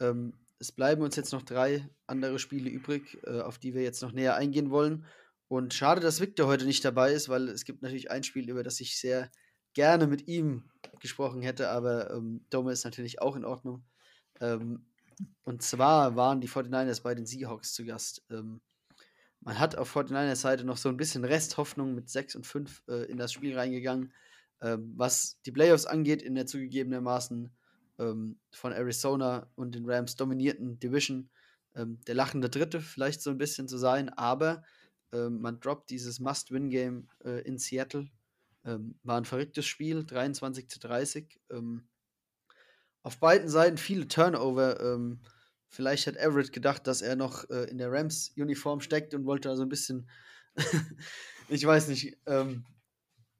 [0.00, 0.32] Ähm,
[0.62, 4.12] es bleiben uns jetzt noch drei andere Spiele übrig, äh, auf die wir jetzt noch
[4.12, 5.04] näher eingehen wollen.
[5.48, 8.62] Und schade, dass Victor heute nicht dabei ist, weil es gibt natürlich ein Spiel, über
[8.62, 9.28] das ich sehr
[9.74, 13.84] gerne mit ihm gesprochen hätte, aber ähm, Dome ist natürlich auch in Ordnung.
[14.40, 14.86] Ähm,
[15.42, 18.22] und zwar waren die 49ers bei den Seahawks zu Gast.
[18.30, 18.60] Ähm,
[19.40, 23.10] man hat auf 49ers Seite noch so ein bisschen Resthoffnung mit 6 und 5 äh,
[23.10, 24.12] in das Spiel reingegangen.
[24.60, 27.52] Ähm, was die Playoffs angeht, in der zugegebenermaßen
[27.98, 31.30] ähm, von Arizona und den Rams dominierten Division,
[31.74, 34.62] ähm, der lachende Dritte vielleicht so ein bisschen zu sein, aber
[35.12, 38.08] ähm, man droppt dieses Must-Win-Game äh, in Seattle.
[38.64, 41.40] Ähm, war ein verrücktes Spiel, 23 zu 30.
[41.50, 41.88] Ähm,
[43.02, 45.10] auf beiden Seiten viele Turnover.
[45.66, 49.56] vielleicht hat Everett gedacht, dass er noch äh, in der Rams-Uniform steckt und wollte da
[49.56, 50.08] so ein bisschen,
[51.48, 52.16] ich weiß nicht,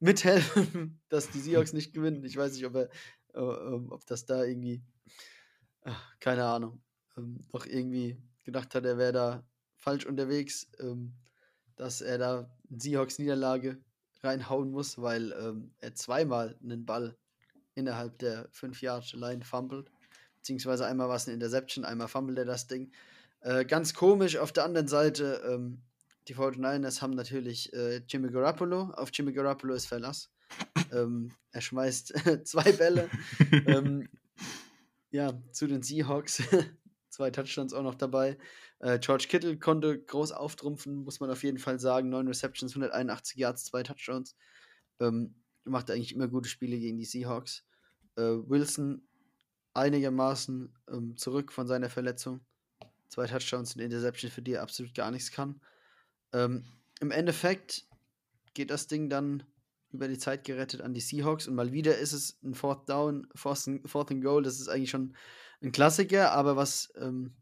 [0.03, 2.25] mithelfen, dass die Seahawks nicht gewinnen.
[2.25, 2.89] Ich weiß nicht, ob er,
[3.35, 4.83] äh, ob das da irgendwie,
[5.85, 6.83] ach, keine Ahnung,
[7.17, 11.15] ähm, noch irgendwie gedacht hat, er wäre da falsch unterwegs, ähm,
[11.77, 13.79] dass er da eine Seahawks-Niederlage
[14.23, 17.17] reinhauen muss, weil ähm, er zweimal einen Ball
[17.75, 19.91] innerhalb der 5-Yard-Line fummelt.
[20.37, 22.93] Beziehungsweise einmal war es eine Interception, einmal fummelt er das Ding.
[23.41, 24.37] Äh, ganz komisch.
[24.37, 25.83] Auf der anderen Seite ähm,
[26.29, 28.93] die 49ers haben natürlich äh, Jimmy Garoppolo.
[28.95, 30.31] Auf Jimmy Garoppolo ist Verlass.
[30.93, 32.15] Ähm, er schmeißt
[32.45, 33.09] zwei Bälle.
[33.67, 34.09] ähm,
[35.11, 36.43] ja, zu den Seahawks.
[37.11, 38.39] zwei Touchdowns auch noch dabei.
[38.79, 42.09] Äh, George Kittle konnte groß auftrumpfen, muss man auf jeden Fall sagen.
[42.09, 44.37] Neun Receptions, 181 Yards, zwei Touchdowns.
[45.01, 45.35] Ähm,
[45.65, 47.65] macht eigentlich immer gute Spiele gegen die Seahawks.
[48.17, 49.07] Äh, Wilson
[49.75, 52.41] einigermaßen ähm, zurück von seiner Verletzung.
[53.09, 55.61] Zwei Touchdowns und Interception, für die er absolut gar nichts kann.
[56.33, 56.65] Ähm,
[57.01, 57.87] Im Endeffekt
[58.55, 59.45] geht das Ding dann
[59.93, 63.27] über die Zeit gerettet an die Seahawks und mal wieder ist es ein Fourth Down,
[63.35, 64.43] Fourth, Fourth and Goal.
[64.43, 65.15] Das ist eigentlich schon
[65.63, 67.35] ein Klassiker, aber was ähm,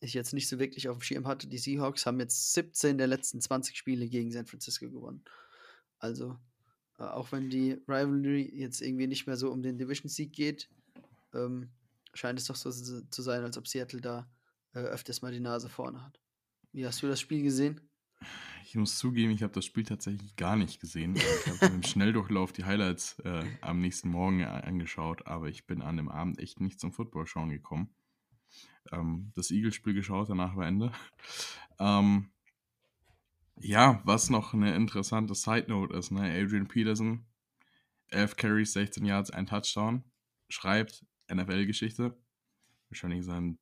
[0.00, 3.06] ich jetzt nicht so wirklich auf dem Schirm hatte, die Seahawks haben jetzt 17 der
[3.06, 5.24] letzten 20 Spiele gegen San Francisco gewonnen.
[5.98, 6.38] Also,
[6.98, 10.70] äh, auch wenn die Rivalry jetzt irgendwie nicht mehr so um den Division-Sieg geht,
[11.34, 11.70] ähm,
[12.14, 14.28] scheint es doch so zu sein, als ob Seattle da
[14.72, 16.20] äh, öfters mal die Nase vorne hat.
[16.72, 17.80] Wie hast du das Spiel gesehen?
[18.64, 21.16] Ich muss zugeben, ich habe das Spiel tatsächlich gar nicht gesehen.
[21.16, 25.96] Ich habe im Schnelldurchlauf die Highlights äh, am nächsten Morgen angeschaut, aber ich bin an
[25.96, 27.90] dem Abend echt nicht zum Football schauen gekommen.
[28.92, 30.92] Ähm, das Eagles-Spiel geschaut, danach war Ende.
[31.78, 32.30] Ähm,
[33.56, 36.22] ja, was noch eine interessante Side Note ist, ne?
[36.22, 37.26] Adrian Peterson,
[38.08, 40.04] 11 Carries, 16 Yards, ein Touchdown,
[40.48, 42.16] schreibt NFL-Geschichte.
[42.88, 43.58] Wahrscheinlich sein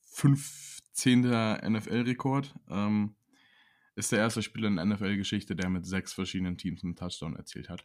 [0.00, 1.20] 15.
[1.22, 2.54] NFL-Rekord.
[2.68, 3.16] Ähm,
[3.94, 7.84] ist der erste Spieler in NFL-Geschichte, der mit sechs verschiedenen Teams einen Touchdown erzielt hat.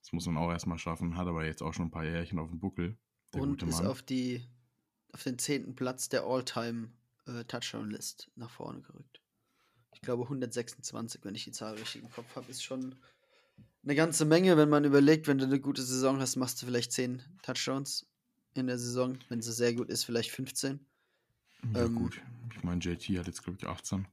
[0.00, 2.50] Das muss man auch erstmal schaffen, hat aber jetzt auch schon ein paar Jährchen auf
[2.50, 2.96] dem Buckel.
[3.32, 4.46] Und ist auf, die,
[5.12, 9.20] auf den zehnten Platz der All-Time-Touchdown-List äh, nach vorne gerückt.
[9.94, 12.96] Ich glaube 126, wenn ich die Zahl richtig im Kopf habe, ist schon
[13.82, 16.92] eine ganze Menge, wenn man überlegt, wenn du eine gute Saison hast, machst du vielleicht
[16.92, 18.06] 10 Touchdowns
[18.54, 19.18] in der Saison.
[19.28, 20.80] Wenn sie sehr gut ist, vielleicht 15.
[21.72, 22.20] Ja, ähm, gut.
[22.54, 24.06] Ich meine, JT hat jetzt, glaube ich, 18.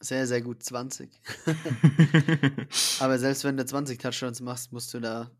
[0.00, 1.10] Sehr, sehr gut 20.
[3.00, 5.30] Aber selbst wenn du 20 Touchdowns machst, musst du da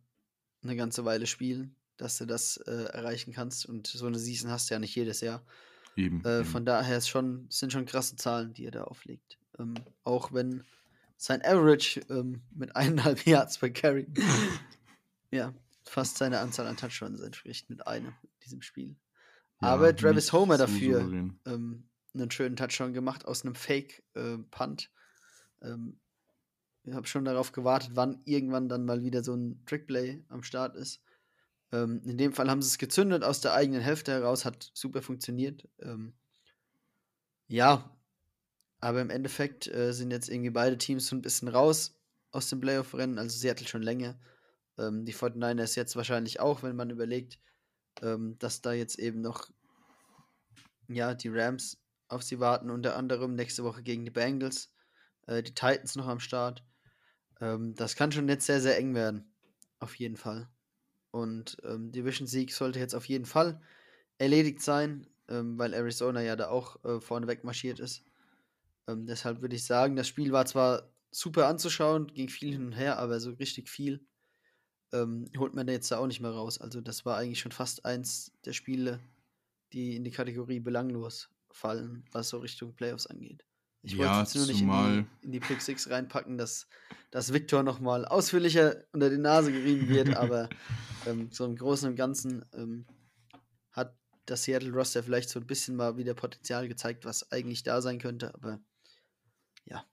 [0.62, 3.64] eine ganze Weile spielen, dass du das äh, erreichen kannst.
[3.64, 5.42] Und so eine Season hast du ja nicht jedes Jahr.
[5.96, 6.22] Eben.
[6.24, 6.66] Äh, von eben.
[6.66, 9.38] daher ist schon, sind schon krasse Zahlen, die er da auflegt.
[9.58, 10.62] Ähm, auch wenn
[11.16, 14.06] sein Average ähm, mit eineinhalb Yards per Carry
[15.30, 15.54] ja,
[15.84, 18.96] fast seine Anzahl an Touchdowns entspricht mit einem in diesem Spiel.
[19.60, 21.00] Ja, Aber Travis Homer dafür
[21.46, 21.84] ähm,
[22.14, 24.90] einen schönen Touchdown gemacht aus einem Fake-Punt.
[25.60, 26.00] Äh, ähm,
[26.84, 30.76] ich habe schon darauf gewartet, wann irgendwann dann mal wieder so ein Trickplay am Start
[30.76, 31.02] ist.
[31.72, 35.02] Ähm, in dem Fall haben sie es gezündet aus der eigenen Hälfte heraus, hat super
[35.02, 35.68] funktioniert.
[35.80, 36.14] Ähm,
[37.48, 37.96] ja,
[38.80, 42.00] aber im Endeffekt äh, sind jetzt irgendwie beide Teams so ein bisschen raus
[42.32, 44.18] aus dem Playoff-Rennen, also Seattle schon länger.
[44.78, 47.38] Ähm, die 49ers jetzt wahrscheinlich auch, wenn man überlegt,
[48.02, 49.50] ähm, dass da jetzt eben noch
[50.88, 51.79] ja, die Rams
[52.10, 54.72] auf sie warten, unter anderem nächste Woche gegen die Bengals,
[55.26, 56.64] äh, die Titans noch am Start.
[57.40, 59.32] Ähm, das kann schon jetzt sehr, sehr eng werden.
[59.78, 60.48] Auf jeden Fall.
[61.10, 63.60] Und ähm, Division-Sieg sollte jetzt auf jeden Fall
[64.18, 68.04] erledigt sein, ähm, weil Arizona ja da auch äh, vorneweg marschiert ist.
[68.86, 72.72] Ähm, deshalb würde ich sagen, das Spiel war zwar super anzuschauen, ging viel hin und
[72.72, 74.06] her, aber so richtig viel
[74.92, 76.60] ähm, holt man da jetzt da auch nicht mehr raus.
[76.60, 79.00] Also das war eigentlich schon fast eins der Spiele,
[79.72, 83.44] die in die Kategorie belanglos fallen, was so Richtung Playoffs angeht.
[83.82, 86.68] Ich wollte ja, jetzt nur nicht in die, in die Pick 6 reinpacken, dass,
[87.10, 90.50] dass Victor nochmal ausführlicher unter die Nase gerieben wird, aber
[91.06, 92.84] ähm, so im Großen und Ganzen ähm,
[93.72, 93.96] hat
[94.26, 97.98] das Seattle Roster vielleicht so ein bisschen mal wieder Potenzial gezeigt, was eigentlich da sein
[97.98, 98.60] könnte, aber
[99.64, 99.84] ja.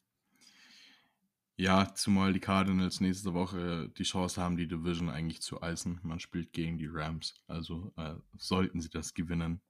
[1.56, 6.00] Ja, zumal die Cardinals nächste Woche die Chance haben, die Division eigentlich zu eisen.
[6.04, 9.62] Man spielt gegen die Rams, also äh, sollten sie das gewinnen,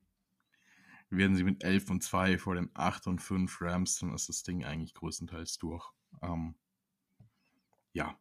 [1.09, 4.43] werden sie mit 11 und 2 vor den 8 und 5 Rams, dann ist das
[4.43, 5.89] Ding eigentlich größtenteils durch.
[6.21, 6.55] Ähm,
[7.93, 8.19] ja,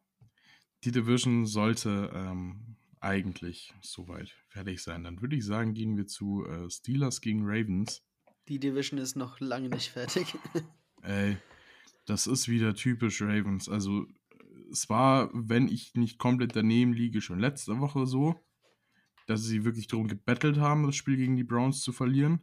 [0.83, 5.03] die Division sollte ähm, eigentlich soweit fertig sein.
[5.03, 8.03] Dann würde ich sagen, gehen wir zu äh, Steelers gegen Ravens.
[8.47, 10.35] Die Division ist noch lange nicht fertig.
[11.01, 11.37] Ey,
[12.05, 13.69] das ist wieder typisch Ravens.
[13.69, 14.07] Also,
[14.71, 18.35] es war, wenn ich nicht komplett daneben liege, schon letzte Woche so,
[19.27, 22.41] dass sie wirklich darum gebettelt haben, das Spiel gegen die Browns zu verlieren.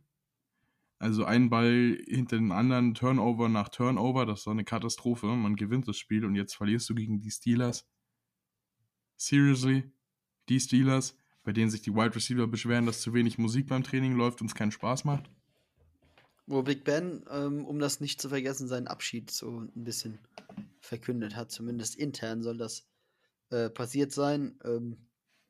[1.04, 5.26] Also ein Ball hinter den anderen, Turnover nach Turnover, das war eine Katastrophe.
[5.26, 7.86] Man gewinnt das Spiel und jetzt verlierst du gegen die Steelers.
[9.18, 9.84] Seriously?
[10.48, 14.14] Die Steelers, bei denen sich die Wide Receiver beschweren, dass zu wenig Musik beim Training
[14.14, 15.30] läuft und es keinen Spaß macht?
[16.46, 20.20] Wo Big Ben, ähm, um das nicht zu vergessen, seinen Abschied so ein bisschen
[20.80, 21.50] verkündet hat.
[21.50, 22.88] Zumindest intern soll das
[23.50, 24.58] äh, passiert sein.
[24.64, 24.96] Ähm,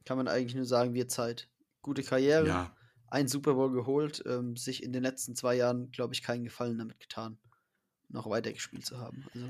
[0.04, 1.48] kann man eigentlich nur sagen, wir Zeit.
[1.80, 2.48] Gute Karriere.
[2.48, 2.76] Ja.
[3.14, 6.78] Ein Super Bowl geholt, ähm, sich in den letzten zwei Jahren, glaube ich, keinen Gefallen
[6.78, 7.38] damit getan,
[8.08, 9.24] noch weitergespielt zu haben.
[9.32, 9.46] Also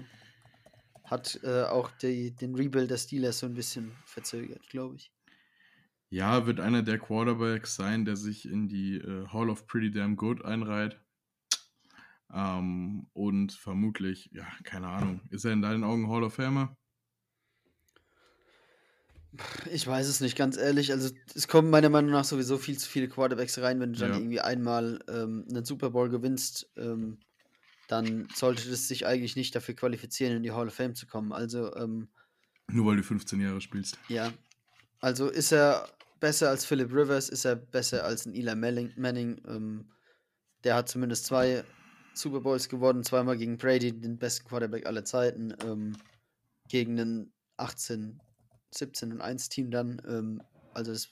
[1.05, 5.11] hat äh, auch die, den Rebuild der Steelers so ein bisschen verzögert, glaube ich.
[6.11, 10.17] Ja, wird einer der Quarterbacks sein, der sich in die äh, Hall of Pretty Damn
[10.17, 11.01] Good einreiht.
[12.31, 16.77] Ähm, und vermutlich, ja, keine Ahnung, ist er in deinen Augen Hall of Famer?
[19.73, 20.93] Ich weiß es nicht, ganz ehrlich.
[20.93, 24.11] Also, es kommen meiner Meinung nach sowieso viel zu viele Quarterbacks rein, wenn du dann
[24.11, 24.17] ja.
[24.17, 26.71] irgendwie einmal ähm, einen Super Bowl gewinnst.
[26.77, 27.19] Ähm,
[27.89, 31.33] dann sollte es sich eigentlich nicht dafür qualifizieren, in die Hall of Fame zu kommen.
[31.33, 32.09] Also, ähm,
[32.69, 33.99] Nur weil du 15 Jahre spielst.
[34.09, 34.33] Ja.
[35.01, 35.89] Also ist er
[36.21, 39.43] besser als Philip Rivers, ist er besser als ein Eli Manning.
[39.47, 39.91] Ähm,
[40.63, 41.65] der hat zumindest zwei
[42.15, 45.97] Super Bowls gewonnen, zweimal gegen Brady, den besten Quarterback aller Zeiten, ähm,
[46.69, 48.21] gegen ein 18,
[48.79, 50.01] 17 und 1 Team dann.
[50.07, 51.09] Ähm, also das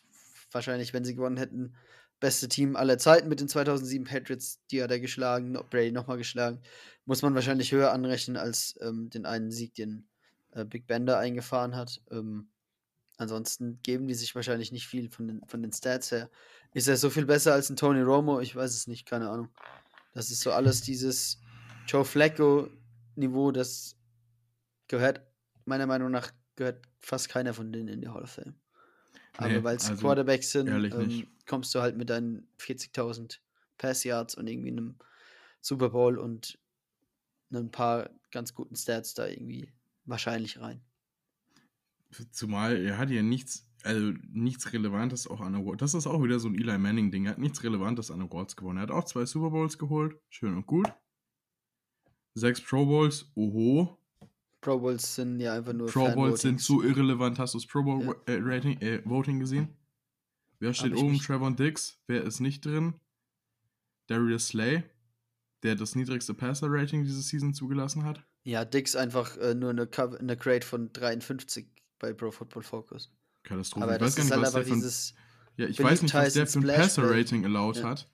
[0.50, 1.74] wahrscheinlich, wenn sie gewonnen hätten,
[2.20, 6.60] beste Team aller Zeiten mit den 2007 Patriots, die hat er geschlagen, Brady nochmal geschlagen.
[7.04, 10.06] Muss man wahrscheinlich höher anrechnen als ähm, den einen Sieg, den
[10.52, 12.00] äh, Big Bender eingefahren hat.
[12.10, 12.48] Ähm,
[13.16, 16.30] ansonsten geben die sich wahrscheinlich nicht viel von den, von den Stats her.
[16.74, 18.40] Ist er so viel besser als ein Tony Romo?
[18.40, 19.48] Ich weiß es nicht, keine Ahnung.
[20.14, 21.40] Das ist so alles dieses
[21.88, 23.96] Joe Flacco-Niveau, das
[24.86, 25.22] gehört,
[25.64, 28.55] meiner Meinung nach, gehört fast keiner von denen in die Hall of Fame.
[29.36, 33.38] Aber nee, weil es also Quarterbacks sind, ähm, kommst du halt mit deinen 40.000
[33.78, 34.96] Pass Yards und irgendwie einem
[35.61, 36.59] Super Bowl und
[37.50, 39.72] ein paar ganz guten Stats da irgendwie
[40.05, 40.82] wahrscheinlich rein.
[42.30, 45.80] Zumal er hat ja nichts, also nichts Relevantes auch an Awards.
[45.80, 47.24] Das ist auch wieder so ein Eli Manning-Ding.
[47.24, 48.78] Er hat nichts Relevantes an Awards gewonnen.
[48.78, 50.20] Er hat auch zwei Super Bowls geholt.
[50.28, 50.92] Schön und gut.
[52.34, 53.30] Sechs Pro Bowls.
[53.34, 53.98] Oho.
[54.62, 55.88] Pro Bowls sind ja einfach nur.
[55.88, 57.38] Pro Bowls sind so irrelevant.
[57.38, 58.32] Hast du das Pro Bowl ja.
[58.32, 59.68] äh, Rating, äh, Voting gesehen?
[60.60, 61.18] Wer steht oben?
[61.18, 62.00] Trevor Dix.
[62.06, 62.94] Wer ist nicht drin?
[64.06, 64.84] Darius Slay,
[65.64, 68.22] der das niedrigste Passer-Rating diese Season zugelassen hat.
[68.44, 69.88] Ja, Dix einfach äh, nur eine,
[70.20, 71.66] eine Grade von 53
[71.98, 73.10] bei Pro Football Focus.
[73.42, 73.84] Katastrophe.
[73.84, 74.92] Aber ich weiß gar nicht, halt was der für ein,
[75.56, 77.84] Ja, ich weiß nicht, was der für ein Passer-Rating allowed ja.
[77.90, 78.08] hat.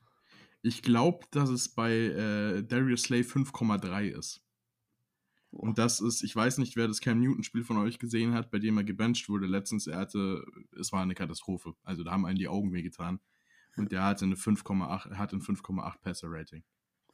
[0.63, 4.41] Ich glaube, dass es bei äh, Darius Slay 5,3 ist.
[5.51, 8.59] Und das ist, ich weiß nicht, wer das Cam Newton-Spiel von euch gesehen hat, bei
[8.59, 9.87] dem er gebencht wurde letztens.
[9.87, 10.45] Er hatte,
[10.79, 11.75] es war eine Katastrophe.
[11.83, 13.21] Also da haben einen die Augen wehgetan.
[13.77, 16.65] Und der hatte eine 5,8, hat ein 5,8 Passer-Rating.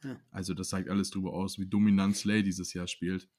[0.03, 0.19] Ja.
[0.31, 3.29] Also das zeigt alles darüber aus, wie dominant Slay dieses Jahr spielt.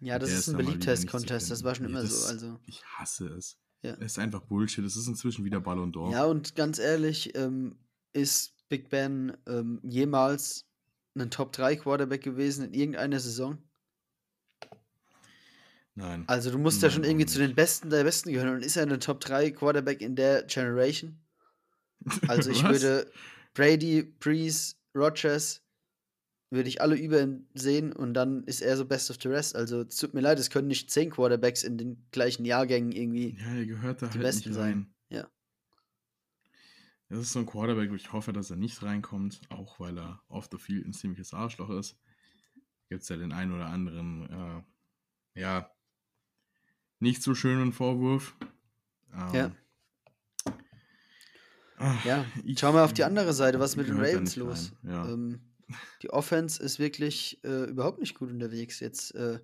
[0.00, 2.28] Ja, das ist ein Beliebtheits-Contest, das war schon immer das, so.
[2.28, 2.60] Also.
[2.66, 3.58] Ich hasse es.
[3.82, 3.94] Ja.
[3.94, 4.84] Es ist einfach Bullshit.
[4.84, 6.12] Es ist inzwischen wieder Ballon d'Or.
[6.12, 7.78] Ja, und ganz ehrlich, ähm,
[8.12, 10.66] ist Big Ben ähm, jemals
[11.14, 13.58] ein Top 3 Quarterback gewesen in irgendeiner Saison?
[15.96, 16.24] Nein.
[16.26, 18.56] Also du musst Nein, ja schon irgendwie zu den Besten der Besten gehören.
[18.56, 21.18] Und ist er ein Top 3 Quarterback in der Generation?
[22.28, 23.10] Also ich würde
[23.54, 25.62] Brady, Breeze, Rogers,
[26.50, 29.56] würde ich alle über ihn sehen und dann ist er so best of the rest.
[29.56, 33.34] Also es tut mir leid, es können nicht zehn Quarterbacks in den gleichen Jahrgängen irgendwie
[33.38, 34.94] ja, er gehört da die halt besten nicht sein.
[35.08, 35.28] Ja.
[37.08, 40.22] Das ist so ein Quarterback, wo ich hoffe, dass er nicht reinkommt, auch weil er
[40.28, 41.96] off the field ein ziemliches Arschloch ist.
[42.90, 44.64] Gibt es ja den einen oder anderen,
[45.34, 45.70] äh, ja,
[47.00, 48.34] nicht so schönen Vorwurf.
[49.12, 49.50] Ähm, ja.
[51.78, 52.24] Ach, ja,
[52.56, 54.72] schau mal auf die andere Seite, was ist mit den Ravens los?
[54.82, 55.08] Ja.
[55.08, 55.40] Ähm,
[56.02, 58.80] die Offense ist wirklich äh, überhaupt nicht gut unterwegs.
[58.80, 59.40] Jetzt äh,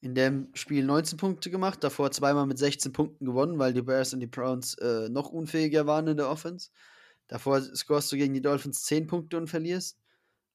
[0.00, 4.12] in dem Spiel 19 Punkte gemacht, davor zweimal mit 16 Punkten gewonnen, weil die Bears
[4.12, 6.70] und die Browns äh, noch unfähiger waren in der Offense.
[7.28, 9.98] Davor scorest du gegen die Dolphins 10 Punkte und verlierst.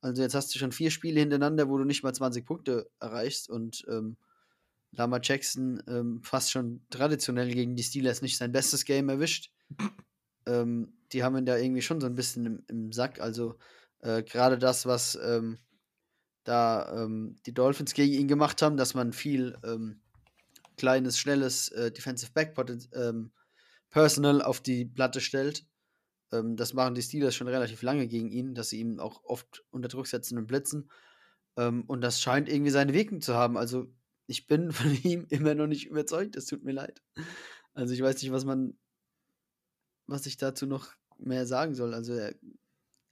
[0.01, 3.49] Also jetzt hast du schon vier Spiele hintereinander, wo du nicht mal 20 Punkte erreichst
[3.49, 4.17] und ähm,
[4.95, 9.51] Lama Jackson ähm, fast schon traditionell gegen die Steelers nicht sein bestes Game erwischt.
[10.45, 13.19] ähm, die haben ihn da irgendwie schon so ein bisschen im, im Sack.
[13.19, 13.57] Also
[13.99, 15.59] äh, gerade das, was ähm,
[16.43, 20.01] da ähm, die Dolphins gegen ihn gemacht haben, dass man viel ähm,
[20.77, 22.55] kleines, schnelles äh, Defensive Back
[22.93, 23.31] ähm,
[23.89, 25.65] Personal auf die Platte stellt.
[26.31, 29.87] Das machen die Steelers schon relativ lange gegen ihn, dass sie ihn auch oft unter
[29.87, 30.89] Druck setzen und blitzen.
[31.55, 33.55] Und das scheint irgendwie seine Wirkung zu haben.
[33.55, 33.85] Also
[34.27, 36.35] ich bin von ihm immer noch nicht überzeugt.
[36.35, 37.01] Es tut mir leid.
[37.73, 38.77] Also ich weiß nicht, was man,
[40.07, 41.93] was ich dazu noch mehr sagen soll.
[41.93, 42.35] Also er,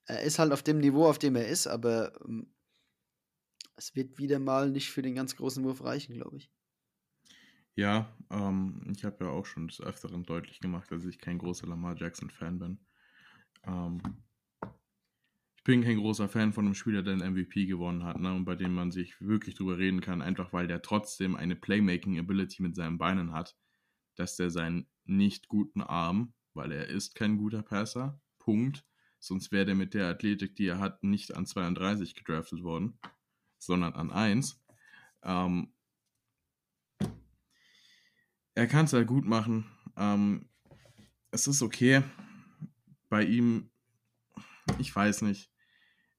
[0.06, 2.54] er ist halt auf dem Niveau, auf dem er ist, aber ähm,
[3.76, 6.52] es wird wieder mal nicht für den ganz großen Wurf reichen, glaube ich.
[7.76, 11.66] Ja, ähm, ich habe ja auch schon des Öfteren deutlich gemacht, dass ich kein großer
[11.66, 12.80] Lamar Jackson-Fan bin.
[13.66, 14.02] Ähm,
[15.64, 18.44] ich bin kein großer Fan von einem Spieler, der einen MVP gewonnen hat, ne, und
[18.44, 22.76] bei dem man sich wirklich drüber reden kann, einfach weil der trotzdem eine Playmaking-Ability mit
[22.76, 23.56] seinen Beinen hat,
[24.16, 28.84] dass der seinen nicht guten Arm, weil er ist kein guter Passer, Punkt,
[29.20, 33.00] sonst wäre der mit der Athletik, die er hat, nicht an 32 gedraftet worden,
[33.58, 34.62] sondern an 1.
[35.24, 35.74] Ähm,
[38.54, 39.64] er kann es halt gut machen.
[39.96, 40.50] Ähm,
[41.32, 42.04] es ist okay.
[43.08, 43.70] Bei ihm,
[44.78, 45.53] ich weiß nicht.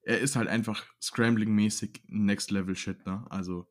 [0.05, 3.25] Er ist halt einfach Scrambling-mäßig Next-Level-Shit, ne?
[3.29, 3.67] Also,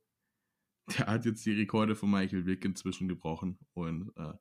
[0.99, 3.59] der hat jetzt die Rekorde von Michael Wick inzwischen gebrochen.
[3.73, 4.35] Und äh,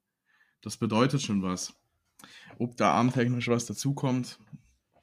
[0.62, 1.74] das bedeutet schon was.
[2.58, 4.40] Ob da armtechnisch was dazukommt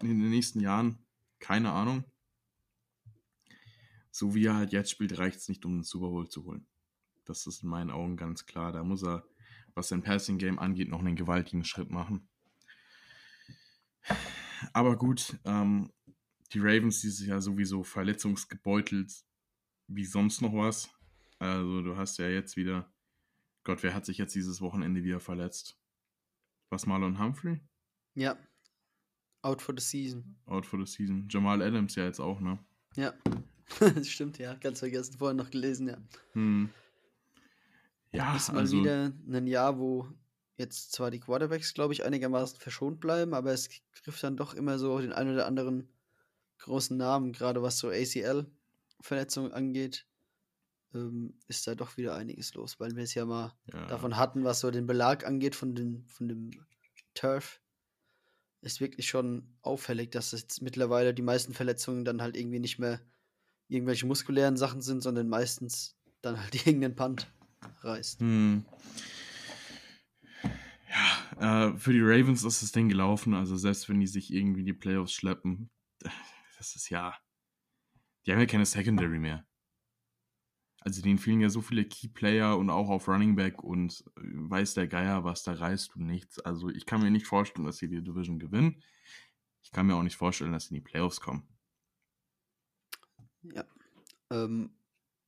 [0.01, 0.99] in den nächsten Jahren,
[1.39, 2.05] keine Ahnung.
[4.11, 6.67] So wie er halt jetzt spielt, reicht es nicht, um den Super Bowl zu holen.
[7.25, 8.73] Das ist in meinen Augen ganz klar.
[8.73, 9.25] Da muss er,
[9.75, 12.29] was sein Passing Game angeht, noch einen gewaltigen Schritt machen.
[14.73, 15.93] Aber gut, ähm,
[16.53, 19.25] die Ravens dieses Jahr sowieso verletzungsgebeutelt
[19.87, 20.89] wie sonst noch was.
[21.39, 22.93] Also du hast ja jetzt wieder,
[23.65, 25.79] Gott, wer hat sich jetzt dieses Wochenende wieder verletzt?
[26.71, 27.61] Was Marlon Humphrey?
[28.15, 28.37] Ja.
[29.43, 30.37] Out for the season.
[30.47, 31.27] Out for the season.
[31.31, 32.59] Jamal Adams ja jetzt auch, ne?
[32.95, 33.15] Ja.
[33.81, 34.55] das stimmt, ja.
[34.55, 35.97] Ganz vergessen, vorher noch gelesen, ja.
[36.33, 36.71] Hm.
[38.13, 40.09] Ja, ist mal also, wieder ein Jahr, wo
[40.57, 43.71] jetzt zwar die Quarterbacks, glaube ich, einigermaßen verschont bleiben, aber es
[44.03, 45.89] trifft dann doch immer so den einen oder anderen
[46.61, 50.07] großen Namen, gerade was so ACL-Verletzungen angeht,
[50.95, 53.87] ähm, ist da doch wieder einiges los, weil wir es ja mal ja.
[53.87, 56.51] davon hatten, was so den Belag angeht von, den, von dem
[57.15, 57.61] Turf.
[58.63, 63.01] Ist wirklich schon auffällig, dass jetzt mittlerweile die meisten Verletzungen dann halt irgendwie nicht mehr
[63.69, 67.33] irgendwelche muskulären Sachen sind, sondern meistens dann halt irgendein Punt
[67.81, 68.21] reißt.
[68.21, 68.65] Hm.
[71.41, 73.33] Ja, äh, für die Ravens ist das Ding gelaufen.
[73.33, 75.71] Also selbst wenn die sich irgendwie in die Playoffs schleppen,
[76.61, 77.17] das ist ja.
[78.27, 79.47] Die haben ja keine Secondary mehr.
[80.81, 84.75] Also denen fehlen ja so viele Key-Player und auch auf Running Back und äh, weiß
[84.75, 86.39] der Geier, was da reißt und nichts.
[86.39, 88.83] Also ich kann mir nicht vorstellen, dass sie die Division gewinnen.
[89.63, 91.49] Ich kann mir auch nicht vorstellen, dass sie in die Playoffs kommen.
[93.43, 93.65] Ja.
[94.31, 94.71] Ähm,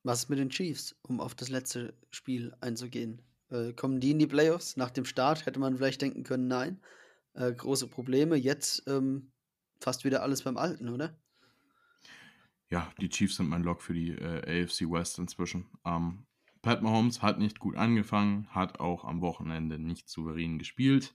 [0.02, 3.22] was ist mit den Chiefs, um auf das letzte Spiel einzugehen?
[3.48, 4.76] Äh, kommen die in die Playoffs?
[4.76, 6.82] Nach dem Start hätte man vielleicht denken können, nein.
[7.34, 8.36] Äh, große Probleme.
[8.36, 9.32] Jetzt ähm,
[9.80, 11.18] fast wieder alles beim Alten, oder?
[12.72, 15.66] Ja, die Chiefs sind mein Lock für die äh, AFC West inzwischen.
[15.84, 16.24] Ähm,
[16.62, 21.14] Pat Mahomes hat nicht gut angefangen, hat auch am Wochenende nicht souverän gespielt.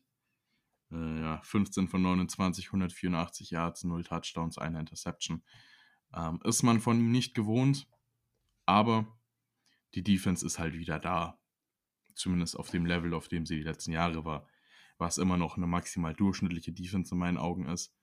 [0.91, 5.41] Äh, ja, 15 von 29, 184 Yards, 0 Touchdowns, eine Interception.
[6.14, 7.88] Ähm, ist man von ihm nicht gewohnt.
[8.68, 9.08] Aber
[9.95, 11.39] die Defense ist halt wieder da.
[12.14, 14.47] Zumindest auf dem Level, auf dem sie die letzten Jahre war.
[14.99, 17.95] Was immer noch eine maximal durchschnittliche Defense in meinen Augen ist.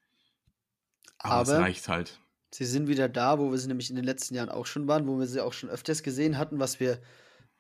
[1.19, 2.21] Aber, Aber es reicht halt.
[2.55, 5.09] Sie sind wieder da, wo wir sie nämlich in den letzten Jahren auch schon waren,
[5.09, 7.01] wo wir sie auch schon öfters gesehen hatten, was wir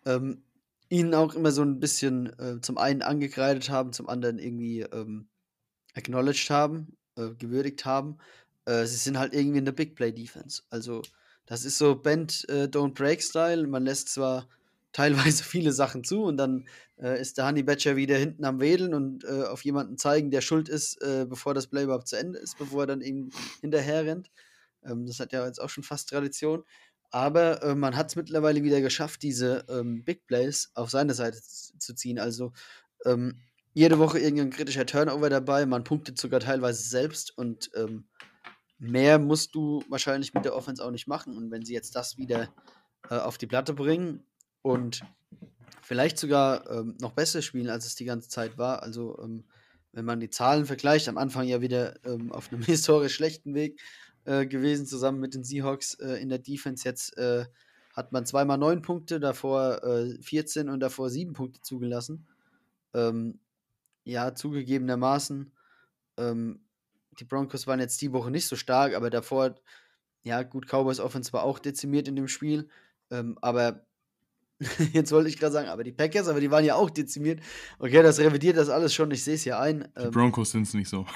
[0.06, 0.44] ähm,
[0.88, 5.26] ihnen auch immer so ein bisschen äh, zum einen angekreidet haben, zum anderen irgendwie ähm,
[5.94, 8.18] acknowledged haben, äh, gewürdigt haben.
[8.66, 10.62] Äh, sie sind halt irgendwie in der Big Play Defense.
[10.70, 11.02] Also
[11.46, 13.66] das ist so Bend, äh, Don't Break Style.
[13.66, 14.46] Man lässt zwar
[14.92, 16.68] teilweise viele Sachen zu und dann
[17.02, 20.40] äh, ist der Honey Badger wieder hinten am Wedeln und äh, auf jemanden zeigen, der
[20.40, 23.30] schuld ist, bevor das Play überhaupt zu Ende ist, bevor er dann eben
[23.60, 24.30] hinterher rennt.
[24.86, 26.64] Ähm, das hat ja jetzt auch schon fast Tradition.
[27.10, 31.40] Aber äh, man hat es mittlerweile wieder geschafft, diese ähm, Big Plays auf seine Seite
[31.40, 32.18] zu ziehen.
[32.18, 32.52] Also
[33.04, 33.40] ähm,
[33.72, 35.66] jede Woche irgendein kritischer Turnover dabei.
[35.66, 38.08] Man punktet sogar teilweise selbst und ähm,
[38.78, 41.36] mehr musst du wahrscheinlich mit der Offense auch nicht machen.
[41.36, 42.48] Und wenn sie jetzt das wieder
[43.10, 44.24] äh, auf die Platte bringen
[44.62, 45.02] und
[45.82, 49.44] vielleicht sogar ähm, noch besser spielen, als es die ganze Zeit war, also ähm,
[49.92, 53.80] wenn man die Zahlen vergleicht, am Anfang ja wieder ähm, auf einem historisch schlechten Weg
[54.24, 56.84] äh, gewesen, zusammen mit den Seahawks äh, in der Defense.
[56.84, 57.46] Jetzt äh,
[57.94, 59.80] hat man zweimal neun Punkte, davor
[60.20, 62.26] 14 äh, und davor sieben Punkte zugelassen.
[62.92, 63.38] Ähm,
[64.04, 65.52] ja, zugegebenermaßen
[66.16, 66.60] ähm,
[67.18, 69.54] die Broncos waren jetzt die Woche nicht so stark, aber davor,
[70.22, 72.68] ja, gut, Cowboys Offense war auch dezimiert in dem Spiel.
[73.10, 73.86] Ähm, aber
[74.92, 77.40] Jetzt wollte ich gerade sagen, aber die Packers, aber die waren ja auch dezimiert.
[77.80, 79.88] Okay, das revidiert das alles schon, ich sehe es ja ein.
[79.98, 81.06] Die ähm, Broncos sind es nicht so.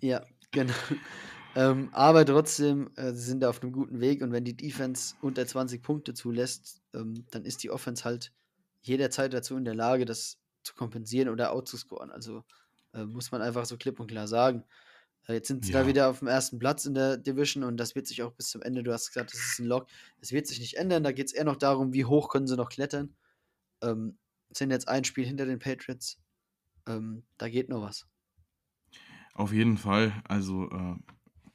[0.00, 0.74] ja, genau.
[1.54, 5.14] Ähm, aber trotzdem, äh, sie sind da auf einem guten Weg und wenn die Defense
[5.20, 8.32] unter 20 Punkte zulässt, ähm, dann ist die Offense halt
[8.80, 12.10] jederzeit dazu in der Lage, das zu kompensieren oder outzuscoren.
[12.10, 12.44] Also
[12.94, 14.64] äh, muss man einfach so klipp und klar sagen.
[15.26, 15.82] Äh, jetzt sind sie ja.
[15.82, 18.48] da wieder auf dem ersten Platz in der Division und das wird sich auch bis
[18.48, 19.88] zum Ende, du hast gesagt, das ist ein Lock,
[20.20, 21.04] das wird sich nicht ändern.
[21.04, 23.14] Da geht es eher noch darum, wie hoch können sie noch klettern.
[23.82, 24.16] Ähm,
[24.50, 26.18] sind jetzt ein Spiel hinter den Patriots.
[26.86, 28.06] Ähm, da geht noch was.
[29.34, 30.12] Auf jeden Fall.
[30.28, 30.96] Also, äh,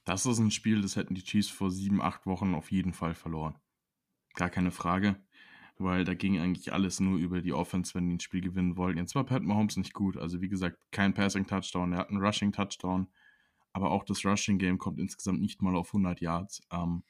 [0.07, 3.13] das ist ein Spiel, das hätten die Chiefs vor sieben, acht Wochen auf jeden Fall
[3.13, 3.55] verloren.
[4.33, 5.17] Gar keine Frage
[5.79, 8.97] weil da ging eigentlich alles nur über die Offense, wenn die ein Spiel gewinnen wollten.
[8.97, 10.17] Jetzt war Pat Mahomes nicht gut.
[10.17, 13.07] Also wie gesagt, kein Passing-Touchdown, er hat einen Rushing-Touchdown,
[13.73, 16.61] aber auch das Rushing-Game kommt insgesamt nicht mal auf 100 Yards.
[16.71, 17.03] Ähm,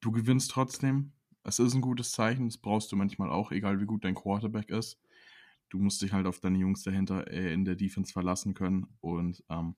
[0.00, 1.12] du gewinnst trotzdem.
[1.44, 4.70] Es ist ein gutes Zeichen, das brauchst du manchmal auch, egal wie gut dein Quarterback
[4.70, 4.98] ist.
[5.70, 9.44] Du musst dich halt auf deine Jungs dahinter äh, in der Defense verlassen können und
[9.50, 9.76] ähm,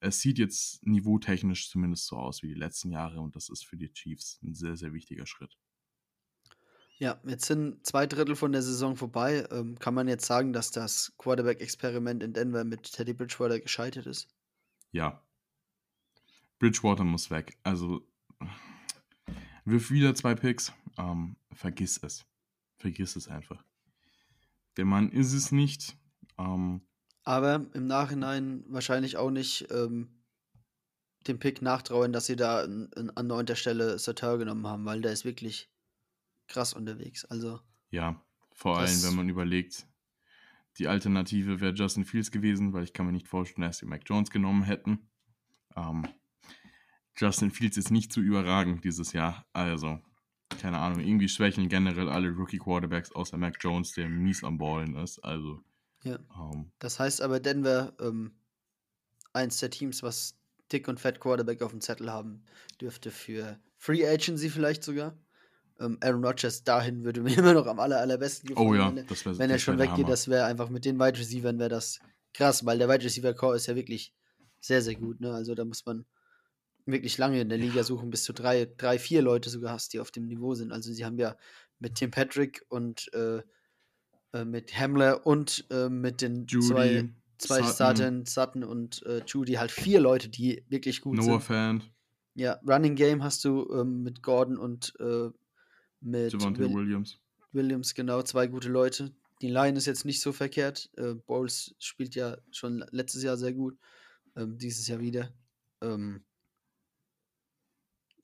[0.00, 3.76] es sieht jetzt niveautechnisch zumindest so aus wie die letzten Jahre und das ist für
[3.76, 5.56] die Chiefs ein sehr, sehr wichtiger Schritt.
[6.98, 9.46] Ja, jetzt sind zwei Drittel von der Saison vorbei.
[9.50, 14.28] Ähm, kann man jetzt sagen, dass das Quarterback-Experiment in Denver mit Teddy Bridgewater gescheitert ist?
[14.92, 15.22] Ja.
[16.60, 17.58] Bridgewater muss weg.
[17.64, 18.06] Also,
[19.64, 20.72] wirf wieder zwei Picks.
[20.96, 22.24] Ähm, vergiss es.
[22.76, 23.64] Vergiss es einfach.
[24.76, 25.96] Der Mann ist es nicht.
[26.38, 26.82] Ähm,
[27.24, 30.08] Aber im Nachhinein wahrscheinlich auch nicht ähm,
[31.26, 35.12] dem Pick nachtrauen, dass sie da an, an neunter Stelle Satar genommen haben, weil der
[35.12, 35.70] ist wirklich
[36.48, 37.24] krass unterwegs.
[37.24, 37.60] Also.
[37.90, 38.22] Ja,
[38.52, 39.86] vor allem, wenn man überlegt,
[40.78, 44.02] die Alternative wäre Justin Fields gewesen, weil ich kann mir nicht vorstellen, dass sie Mac
[44.04, 45.08] Jones genommen hätten.
[45.76, 46.06] Ähm,
[47.16, 49.46] Justin Fields ist nicht zu überragend dieses Jahr.
[49.52, 50.00] Also,
[50.60, 55.20] keine Ahnung, irgendwie schwächeln generell alle Rookie-Quarterbacks außer Mac Jones, der mies am Ballen ist.
[55.20, 55.62] Also.
[56.04, 56.18] Ja.
[56.38, 58.36] Ähm, das heißt aber, Denver, ähm,
[59.32, 60.36] eins der Teams, was
[60.70, 62.44] dick und fett Quarterback auf dem Zettel haben
[62.80, 65.16] dürfte für Free Agency vielleicht sogar
[65.80, 68.68] ähm, Aaron Rodgers dahin würde mir immer noch am aller, allerbesten gefallen.
[68.68, 71.18] Oh ja, wenn, das wär, wenn er schon weggeht, das wäre einfach mit den Wide
[71.18, 72.00] Receivers wäre das
[72.32, 74.12] krass, weil der Wide Receiver Core ist ja wirklich
[74.60, 75.20] sehr, sehr gut.
[75.20, 75.32] Ne?
[75.32, 76.04] Also da muss man
[76.86, 80.00] wirklich lange in der Liga suchen, bis du drei, drei, vier Leute sogar hast, die
[80.00, 80.72] auf dem Niveau sind.
[80.72, 81.36] Also sie haben ja
[81.78, 83.42] mit Tim Patrick und äh,
[84.34, 87.08] äh, mit Hamler und äh, mit den Judy, zwei,
[87.38, 87.96] zwei Sutton.
[87.96, 91.32] Sutton, Sutton und äh, Judy halt vier Leute, die wirklich gut Noah sind.
[91.32, 91.82] Noah Fan.
[92.34, 95.30] Ja, Running Game hast du ähm, mit Gordon und äh,
[96.00, 97.20] mit Will Williams.
[97.52, 99.14] Williams, genau, zwei gute Leute.
[99.40, 100.90] Die Line ist jetzt nicht so verkehrt.
[100.96, 103.78] Äh, Bowles spielt ja schon letztes Jahr sehr gut.
[104.34, 105.32] Ähm, dieses Jahr wieder.
[105.80, 106.24] Ähm,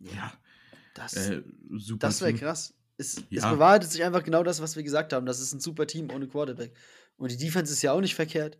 [0.00, 0.32] ja,
[0.94, 1.42] das, äh,
[1.98, 2.74] das wäre krass.
[3.00, 3.42] Es, ja.
[3.42, 5.24] es bewahrheitet sich einfach genau das, was wir gesagt haben.
[5.26, 6.74] Das ist ein super Team ohne Quarterback.
[7.16, 8.58] Und die Defense ist ja auch nicht verkehrt.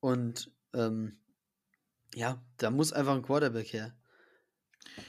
[0.00, 1.18] Und ähm,
[2.14, 3.96] ja, da muss einfach ein Quarterback her.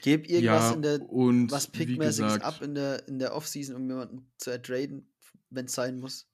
[0.01, 3.87] Geb irgendwas ja, in der und was Pickmäßiges ab in der, in der Offseason, um
[3.89, 5.11] jemanden zu ertraden,
[5.49, 6.30] wenn es sein muss.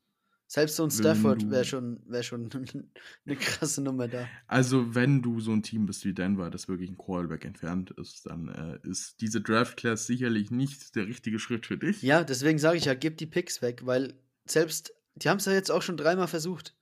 [0.49, 2.49] Selbst so ein Stafford wäre schon, wär schon
[3.25, 4.27] eine krasse Nummer da.
[4.47, 8.25] Also, wenn du so ein Team bist wie Denver, das wirklich ein Quarterback entfernt ist,
[8.25, 12.01] dann äh, ist diese Draft-Class sicherlich nicht der richtige Schritt für dich.
[12.01, 14.13] Ja, deswegen sage ich ja, gib die Picks weg, weil
[14.45, 16.77] selbst, die haben es ja jetzt auch schon dreimal versucht.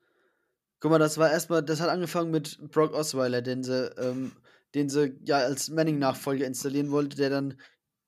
[0.80, 4.32] Guck mal, das war erstmal, das hat angefangen mit Brock Osweiler, den sie ähm,
[4.76, 7.56] den sie ja als Manning-Nachfolger installieren wollte, der dann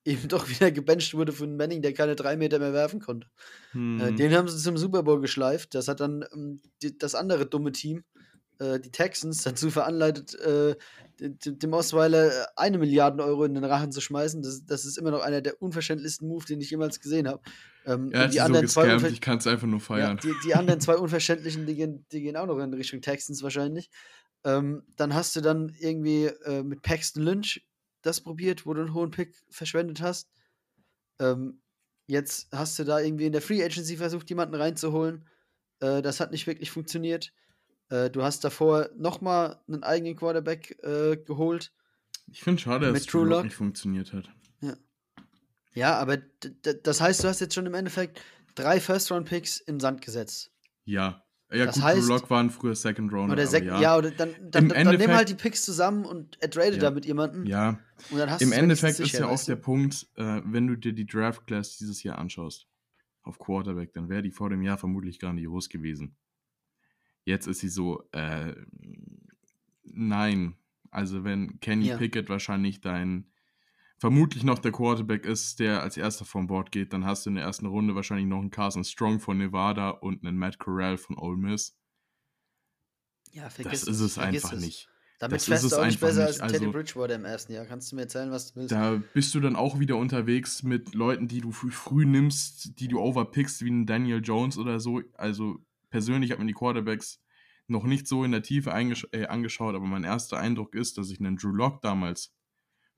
[0.08, 3.28] eben doch wieder gebencht wurde von Manning, der keine drei Meter mehr werfen konnte.
[3.72, 4.00] Hm.
[4.00, 4.16] Äh, mhm.
[4.16, 5.74] den haben sie zum Super Bowl geschleift.
[5.74, 6.60] Das hat dann ähm,
[6.98, 8.04] das andere dumme Team,
[8.58, 10.76] äh, die Texans, dazu veranleitet, äh,
[11.20, 14.40] dem Osweiler eine Milliarde Euro in den Rachen zu schmeißen.
[14.42, 17.42] Das, das ist immer noch einer der unverständlichsten Moves, den ich jemals gesehen habe.
[17.86, 20.20] Ähm, ja, die anderen so zwei ich kann es einfach nur feiern.
[20.22, 23.42] Ja, die, die, anderen zwei unverständlichen, die gehen, die gehen auch noch in Richtung Texans
[23.42, 23.90] wahrscheinlich.
[24.44, 27.66] Ähm, dann hast du dann irgendwie äh, mit Paxton Lynch
[28.02, 30.30] das probiert, wo du einen hohen Pick verschwendet hast.
[31.18, 31.60] Ähm,
[32.06, 35.28] jetzt hast du da irgendwie in der Free Agency versucht, jemanden reinzuholen.
[35.80, 37.32] Äh, das hat nicht wirklich funktioniert.
[37.90, 41.72] Äh, du hast davor nochmal einen eigenen Quarterback äh, geholt.
[42.30, 44.28] Ich finde schade, dass es nicht funktioniert hat.
[44.60, 44.76] Ja,
[45.74, 48.20] ja aber das heißt, du hast jetzt schon im Endeffekt
[48.54, 50.50] drei First-Round-Picks in Sand gesetzt.
[50.84, 53.32] Ja, ja, das gut, heißt, Drew Lock waren früher Second Round.
[53.32, 53.80] Oder Sek ja.
[53.80, 56.80] ja, oder dann, dann, dann, dann nimm halt die Picks zusammen und er tradet ja.
[56.80, 57.46] da mit jemandem.
[57.46, 57.78] Ja.
[58.10, 61.06] Und dann hast Im Endeffekt ist ja auch der Punkt, äh, wenn du dir die
[61.06, 62.66] Draft Class dieses Jahr anschaust,
[63.22, 66.16] auf Quarterback, dann wäre die vor dem Jahr vermutlich grandios gewesen.
[67.24, 68.54] Jetzt ist sie so, äh,
[69.84, 70.56] nein.
[70.90, 71.98] Also wenn Kenny ja.
[71.98, 73.27] Pickett wahrscheinlich dein
[73.98, 77.36] vermutlich noch der Quarterback ist, der als erster vom Board geht, dann hast du in
[77.36, 81.18] der ersten Runde wahrscheinlich noch einen Carson Strong von Nevada und einen Matt Corral von
[81.18, 81.76] Ole Miss.
[83.32, 84.60] Ja, vergiss das ist es einfach es.
[84.60, 84.88] nicht.
[85.18, 86.40] Damit das fährst du auch nicht besser nicht.
[86.40, 87.64] als Teddy also, Bridgewater im ersten Jahr.
[87.64, 88.72] Kannst du mir erzählen, was du willst?
[88.72, 93.00] Da bist du dann auch wieder unterwegs mit Leuten, die du früh, nimmst, die du
[93.00, 95.02] overpickst, wie ein Daniel Jones oder so.
[95.14, 95.58] Also
[95.90, 97.20] persönlich hat man die Quarterbacks
[97.66, 101.18] noch nicht so in der Tiefe äh, angeschaut, aber mein erster Eindruck ist, dass ich
[101.18, 102.32] einen Drew Lock damals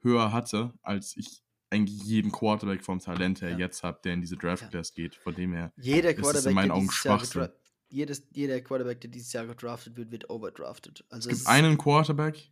[0.03, 3.59] höher hatte, als ich eigentlich jeden Quarterback vom Talent her ja.
[3.59, 5.05] jetzt habe, der in diese Draft Class ja.
[5.05, 5.14] geht.
[5.14, 7.48] Von dem her jeder ist es in meinen Augen Schwachsinn.
[7.88, 11.05] Jedes, jeder Quarterback, der dieses Jahr gedraftet wird, wird overdrafted.
[11.09, 12.51] Also es gibt einen Quarterback,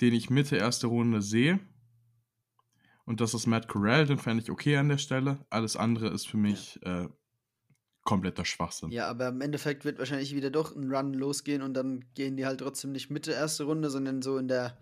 [0.00, 1.60] den ich Mitte erste Runde sehe.
[3.06, 5.38] Und das ist Matt Corral, den fände ich okay an der Stelle.
[5.50, 7.04] Alles andere ist für mich ja.
[7.04, 7.08] äh,
[8.02, 8.90] kompletter Schwachsinn.
[8.90, 12.46] Ja, aber im Endeffekt wird wahrscheinlich wieder doch ein Run losgehen und dann gehen die
[12.46, 14.78] halt trotzdem nicht Mitte erste Runde, sondern so in der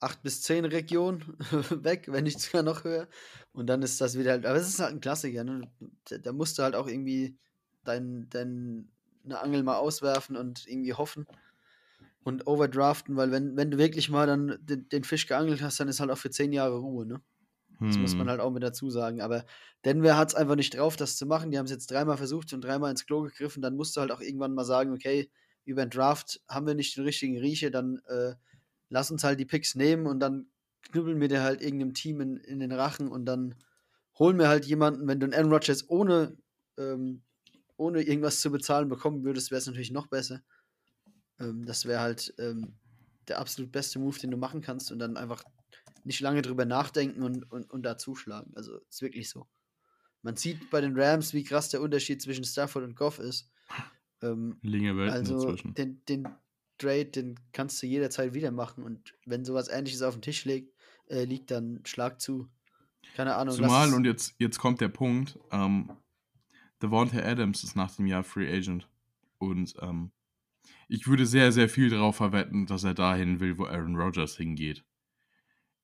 [0.00, 1.22] 8 bis 10 Region
[1.70, 3.08] weg, wenn nicht sogar noch höher.
[3.52, 5.70] Und dann ist das wieder halt, aber es ist halt ein Klassiker, ne?
[6.08, 7.36] Da, da musst du halt auch irgendwie
[7.84, 8.88] dein, dein,
[9.24, 11.26] eine Angel mal auswerfen und irgendwie hoffen
[12.22, 15.88] und overdraften, weil wenn, wenn du wirklich mal dann den, den Fisch geangelt hast, dann
[15.88, 17.20] ist halt auch für 10 Jahre Ruhe, ne?
[17.80, 18.02] Das hm.
[18.02, 18.30] muss man hm.
[18.30, 19.22] halt auch mit dazu sagen.
[19.22, 19.44] Aber
[19.86, 21.50] Denver hat es einfach nicht drauf, das zu machen.
[21.50, 23.62] Die haben es jetzt dreimal versucht und dreimal ins Klo gegriffen.
[23.62, 25.30] Dann musst du halt auch irgendwann mal sagen, okay,
[25.64, 28.34] über den Draft haben wir nicht den richtigen Rieche, dann äh,
[28.90, 30.46] lass uns halt die Picks nehmen und dann
[30.82, 33.54] knüppeln wir dir halt irgendeinem Team in, in den Rachen und dann
[34.18, 36.36] holen wir halt jemanden, wenn du einen Aaron Rodgers ohne,
[36.76, 37.22] ähm,
[37.76, 40.42] ohne irgendwas zu bezahlen bekommen würdest, wäre es natürlich noch besser.
[41.38, 42.74] Ähm, das wäre halt ähm,
[43.28, 45.42] der absolut beste Move, den du machen kannst und dann einfach
[46.04, 48.52] nicht lange drüber nachdenken und, und, und da zuschlagen.
[48.56, 49.46] Also ist wirklich so.
[50.22, 53.50] Man sieht bei den Rams, wie krass der Unterschied zwischen Stafford und Goff ist.
[54.22, 55.74] Ähm, Linge Welten also dazwischen.
[55.74, 56.28] Den, den,
[56.80, 58.82] Trade, den kannst du jederzeit wieder machen.
[58.84, 60.74] Und wenn sowas ähnliches auf dem Tisch liegt,
[61.08, 62.48] äh, liegt dann schlag zu.
[63.14, 63.54] Keine Ahnung.
[63.54, 65.90] Zumal, und jetzt, jetzt kommt der Punkt, ähm,
[66.82, 68.88] Devonta Adams ist nach dem Jahr Free Agent.
[69.38, 70.10] Und ähm,
[70.88, 74.84] ich würde sehr, sehr viel darauf verwetten, dass er dahin will, wo Aaron Rodgers hingeht.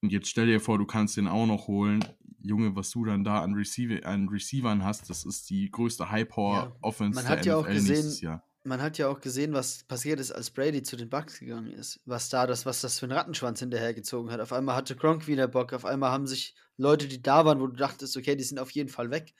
[0.03, 2.05] Und jetzt stell dir vor, du kannst den auch noch holen.
[2.41, 7.23] Junge, was du dann da an, Receiver, an Receivern hast, das ist die größte High-Power-Offense
[7.23, 10.51] ja, der ja NFL gesehen, Jahr man hat ja auch gesehen, was passiert ist, als
[10.51, 12.01] Brady zu den Bucks gegangen ist.
[12.05, 14.41] Was da das, was das für ein Rattenschwanz hinterhergezogen hat.
[14.41, 17.67] Auf einmal hatte Gronk wieder Bock, auf einmal haben sich Leute, die da waren, wo
[17.67, 19.35] du dachtest, okay, die sind auf jeden Fall weg,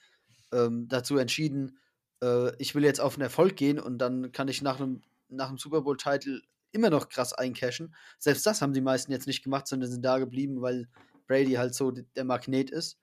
[0.51, 1.77] ähm, dazu entschieden,
[2.23, 5.49] äh, ich will jetzt auf einen Erfolg gehen und dann kann ich nach einem, nach
[5.49, 7.95] einem Super Bowl-Titel immer noch krass eincashen.
[8.19, 10.87] Selbst das haben die meisten jetzt nicht gemacht, sondern sind da geblieben, weil
[11.27, 12.97] Brady halt so der Magnet ist.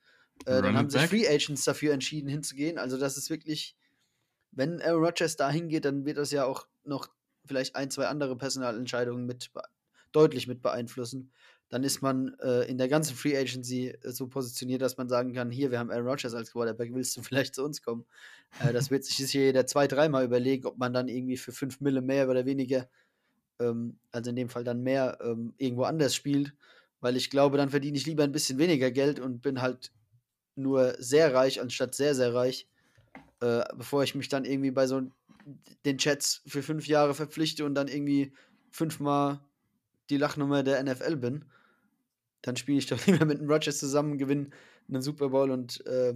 [0.46, 2.78] Äh, dann haben sich Free Agents dafür entschieden, hinzugehen.
[2.78, 3.76] Also, das ist wirklich
[4.56, 7.08] wenn Aaron Rodgers da hingeht, dann wird das ja auch noch
[7.46, 9.50] vielleicht ein, zwei andere Personalentscheidungen mit
[10.12, 11.32] deutlich mit beeinflussen.
[11.70, 15.32] Dann ist man äh, in der ganzen Free Agency äh, so positioniert, dass man sagen
[15.32, 18.04] kann: Hier, wir haben Aaron Rodgers als Quarterback, willst du vielleicht zu uns kommen?
[18.60, 21.80] Äh, das wird sich hier jeder zwei, dreimal überlegen, ob man dann irgendwie für fünf
[21.80, 22.88] Mille mehr oder weniger,
[23.58, 26.52] ähm, also in dem Fall dann mehr, ähm, irgendwo anders spielt.
[27.00, 29.92] Weil ich glaube, dann verdiene ich lieber ein bisschen weniger Geld und bin halt
[30.54, 32.68] nur sehr reich anstatt sehr, sehr reich
[33.44, 35.02] äh, bevor ich mich dann irgendwie bei so
[35.84, 38.32] den Chats für fünf Jahre verpflichte und dann irgendwie
[38.70, 39.40] fünfmal
[40.08, 41.44] die Lachnummer der NFL bin,
[42.40, 44.50] dann spiele ich doch lieber mit dem Rogers zusammen, gewinne
[44.88, 46.14] einen Super Bowl und äh,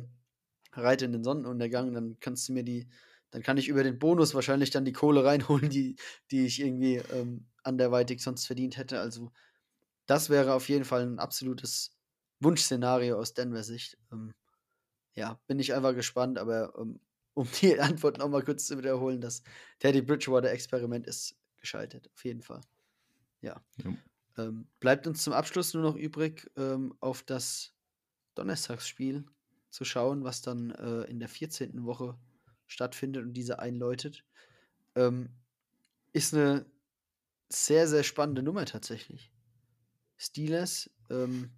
[0.72, 1.92] reite in den Sonnenuntergang.
[1.92, 2.88] Dann kannst du mir die,
[3.30, 5.96] dann kann ich über den Bonus wahrscheinlich dann die Kohle reinholen, die,
[6.30, 9.00] die ich irgendwie ähm, anderweitig sonst verdient hätte.
[9.00, 9.30] Also
[10.06, 11.94] das wäre auf jeden Fall ein absolutes
[12.40, 13.98] Wunschszenario aus Denver Sicht.
[14.12, 14.32] Ähm,
[15.14, 17.00] ja, bin ich einfach gespannt, aber ähm,
[17.38, 19.42] um die Antwort nochmal kurz zu wiederholen, das
[19.78, 22.60] Teddy Bridgewater-Experiment ist gescheitert, auf jeden Fall.
[23.40, 23.62] Ja.
[23.82, 23.94] ja.
[24.36, 27.72] Ähm, bleibt uns zum Abschluss nur noch übrig, ähm, auf das
[28.34, 29.24] Donnerstagsspiel
[29.70, 31.84] zu schauen, was dann äh, in der 14.
[31.84, 32.18] Woche
[32.66, 34.24] stattfindet und diese einläutet.
[34.96, 35.30] Ähm,
[36.12, 36.66] ist eine
[37.48, 39.30] sehr, sehr spannende Nummer tatsächlich.
[40.16, 41.50] Steelers ähm,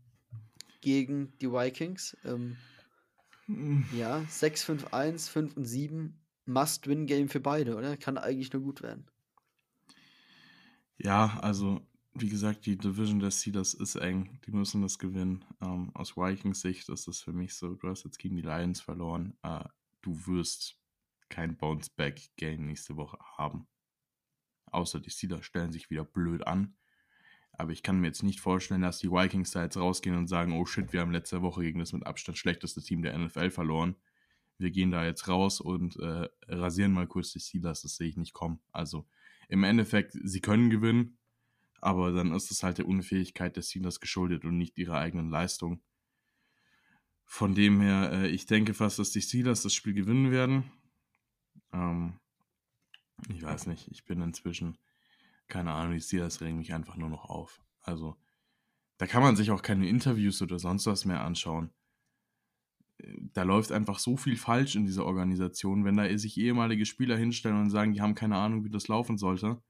[0.83, 2.17] gegen die Vikings.
[2.25, 2.59] Ähm,
[3.93, 6.17] ja, 6, 5, 1, 5 und 7.
[6.47, 7.97] Must-Win-Game für beide, oder?
[7.97, 9.07] Kann eigentlich nur gut werden.
[10.99, 11.81] Ja, also,
[12.15, 14.41] wie gesagt, die Division der Steelers ist eng.
[14.47, 15.45] Die müssen das gewinnen.
[15.61, 18.81] Ähm, aus Vikings Sicht ist das für mich so, du hast jetzt gegen die Lions
[18.81, 19.37] verloren.
[19.43, 19.65] Äh,
[20.03, 20.77] du wirst
[21.29, 23.67] kein Bounce-Back-Game nächste Woche haben.
[24.67, 26.77] Außer die Steelers stellen sich wieder blöd an.
[27.61, 30.55] Aber ich kann mir jetzt nicht vorstellen, dass die Vikings da jetzt rausgehen und sagen,
[30.55, 33.97] oh shit, wir haben letzte Woche gegen das mit Abstand schlechteste Team der NFL verloren.
[34.57, 37.83] Wir gehen da jetzt raus und äh, rasieren mal kurz die Steelers.
[37.83, 38.61] Das sehe ich nicht kommen.
[38.73, 39.07] Also
[39.49, 41.19] im Endeffekt, sie können gewinnen,
[41.83, 45.83] Aber dann ist es halt der Unfähigkeit des Steelers geschuldet und nicht ihrer eigenen Leistung.
[47.27, 50.65] Von dem her, äh, ich denke fast, dass die Steelers das Spiel gewinnen werden.
[51.75, 52.15] Ähm,
[53.29, 54.79] ich weiß nicht, ich bin inzwischen,
[55.51, 57.63] keine Ahnung, die Steelers regen mich einfach nur noch auf.
[57.83, 58.17] Also,
[58.99, 61.71] da kann man sich auch keine Interviews oder sonst was mehr anschauen.
[63.33, 67.61] Da läuft einfach so viel falsch in dieser Organisation, wenn da sich ehemalige Spieler hinstellen
[67.61, 69.63] und sagen, die haben keine Ahnung, wie das laufen sollte.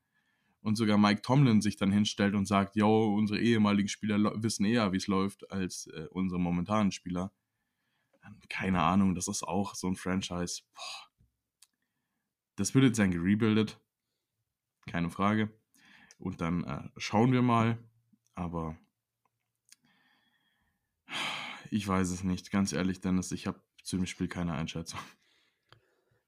[0.62, 4.92] Und sogar Mike Tomlin sich dann hinstellt und sagt, yo, unsere ehemaligen Spieler wissen eher,
[4.92, 7.32] wie es läuft, als äh, unsere momentanen Spieler.
[8.48, 10.62] Keine Ahnung, das ist auch so ein Franchise.
[10.74, 11.10] Boah
[12.60, 13.80] das wird jetzt sein gerebuildet.
[14.86, 15.48] Keine Frage.
[16.20, 17.78] Und dann äh, schauen wir mal.
[18.34, 18.76] Aber
[21.70, 22.50] ich weiß es nicht.
[22.50, 25.00] Ganz ehrlich, Dennis, ich habe zu dem Spiel keine Einschätzung.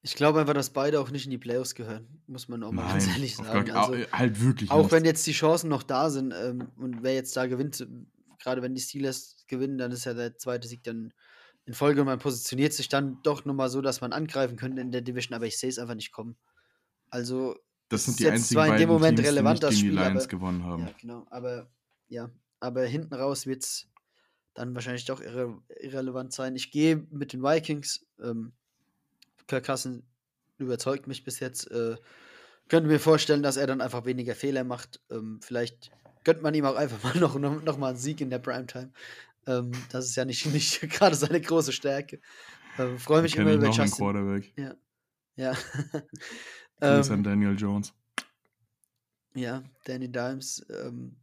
[0.04, 2.82] Ich glaube einfach, dass beide auch nicht in die Playoffs gehören, muss man auch mal
[2.82, 3.70] Nein, ganz ehrlich sagen.
[3.70, 4.70] Also, halt wirklich.
[4.70, 4.92] Auch nicht.
[4.92, 7.86] wenn jetzt die Chancen noch da sind ähm, und wer jetzt da gewinnt,
[8.40, 11.12] gerade wenn die Steelers gewinnen, dann ist ja der zweite Sieg dann
[11.66, 12.02] in Folge.
[12.02, 15.46] Man positioniert sich dann doch nochmal so, dass man angreifen könnte in der Division, aber
[15.46, 16.36] ich sehe es einfach nicht kommen.
[17.10, 17.56] Also,
[17.92, 20.22] das sind die einzigen zwar in dem Moment Teams, relevant, die das Spiel, die Lions
[20.24, 20.82] aber, gewonnen haben.
[20.82, 21.70] Ja, genau, aber
[22.08, 23.88] ja, aber hinten raus wird es
[24.54, 26.56] dann wahrscheinlich doch irre, irrelevant sein.
[26.56, 28.06] Ich gehe mit den Vikings.
[28.22, 28.52] Ähm,
[29.46, 30.02] Kirk Cousins
[30.58, 31.70] überzeugt mich bis jetzt.
[31.70, 31.96] Äh,
[32.68, 35.00] könnte mir vorstellen, dass er dann einfach weniger Fehler macht.
[35.10, 35.90] Ähm, vielleicht
[36.24, 38.92] gönnt man ihm auch einfach mal noch, noch, noch mal einen Sieg in der Primetime.
[39.46, 42.20] Ähm, das ist ja nicht, nicht gerade seine große Stärke.
[42.78, 43.90] Ähm, Freue mich immer über Justin.
[43.90, 44.52] Quarterback.
[44.56, 44.74] Ja.
[46.82, 46.96] Ja.
[46.96, 47.94] Grüße an ähm, Daniel Jones.
[49.34, 51.16] Ja, Danny Dimes ähm,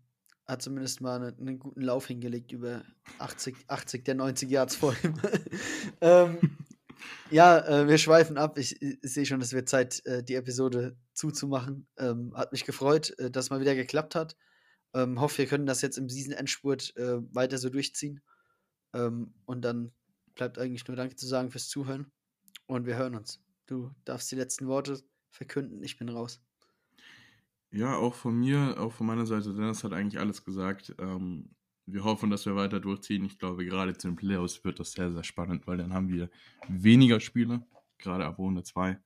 [0.47, 2.83] hat zumindest mal einen, einen, guten Lauf hingelegt über
[3.19, 5.13] 80, 80 der 90 Yards vor ihm.
[6.01, 6.39] ähm,
[7.29, 8.57] ja, äh, wir schweifen ab.
[8.57, 11.87] Ich, ich, sehe schon, es wird Zeit, äh, die Episode zuzumachen.
[11.97, 14.35] Ähm, hat mich gefreut, äh, dass mal wieder geklappt hat.
[14.93, 18.21] Ähm, hoffe, wir können das jetzt im Season-Endspurt äh, weiter so durchziehen.
[18.93, 19.91] Ähm, und dann
[20.33, 22.11] bleibt eigentlich nur Danke zu sagen fürs Zuhören.
[22.65, 23.39] Und wir hören uns.
[23.67, 24.99] Du darfst die letzten Worte
[25.31, 25.83] verkünden.
[25.83, 26.41] Ich bin raus.
[27.71, 30.95] Ja, auch von mir, auch von meiner Seite, Dennis hat eigentlich alles gesagt.
[30.97, 31.49] Ähm,
[31.85, 33.25] wir hoffen, dass wir weiter durchziehen.
[33.25, 36.29] Ich glaube, gerade zu den Playoffs wird das sehr, sehr spannend, weil dann haben wir
[36.67, 37.63] weniger Spiele,
[37.97, 38.99] gerade ab Runde 2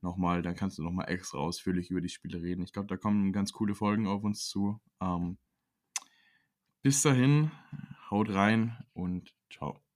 [0.00, 2.62] nochmal, dann kannst du nochmal extra ausführlich über die Spiele reden.
[2.62, 4.80] Ich glaube, da kommen ganz coole Folgen auf uns zu.
[5.00, 5.38] Ähm,
[6.82, 7.50] bis dahin,
[8.10, 9.87] haut rein und ciao.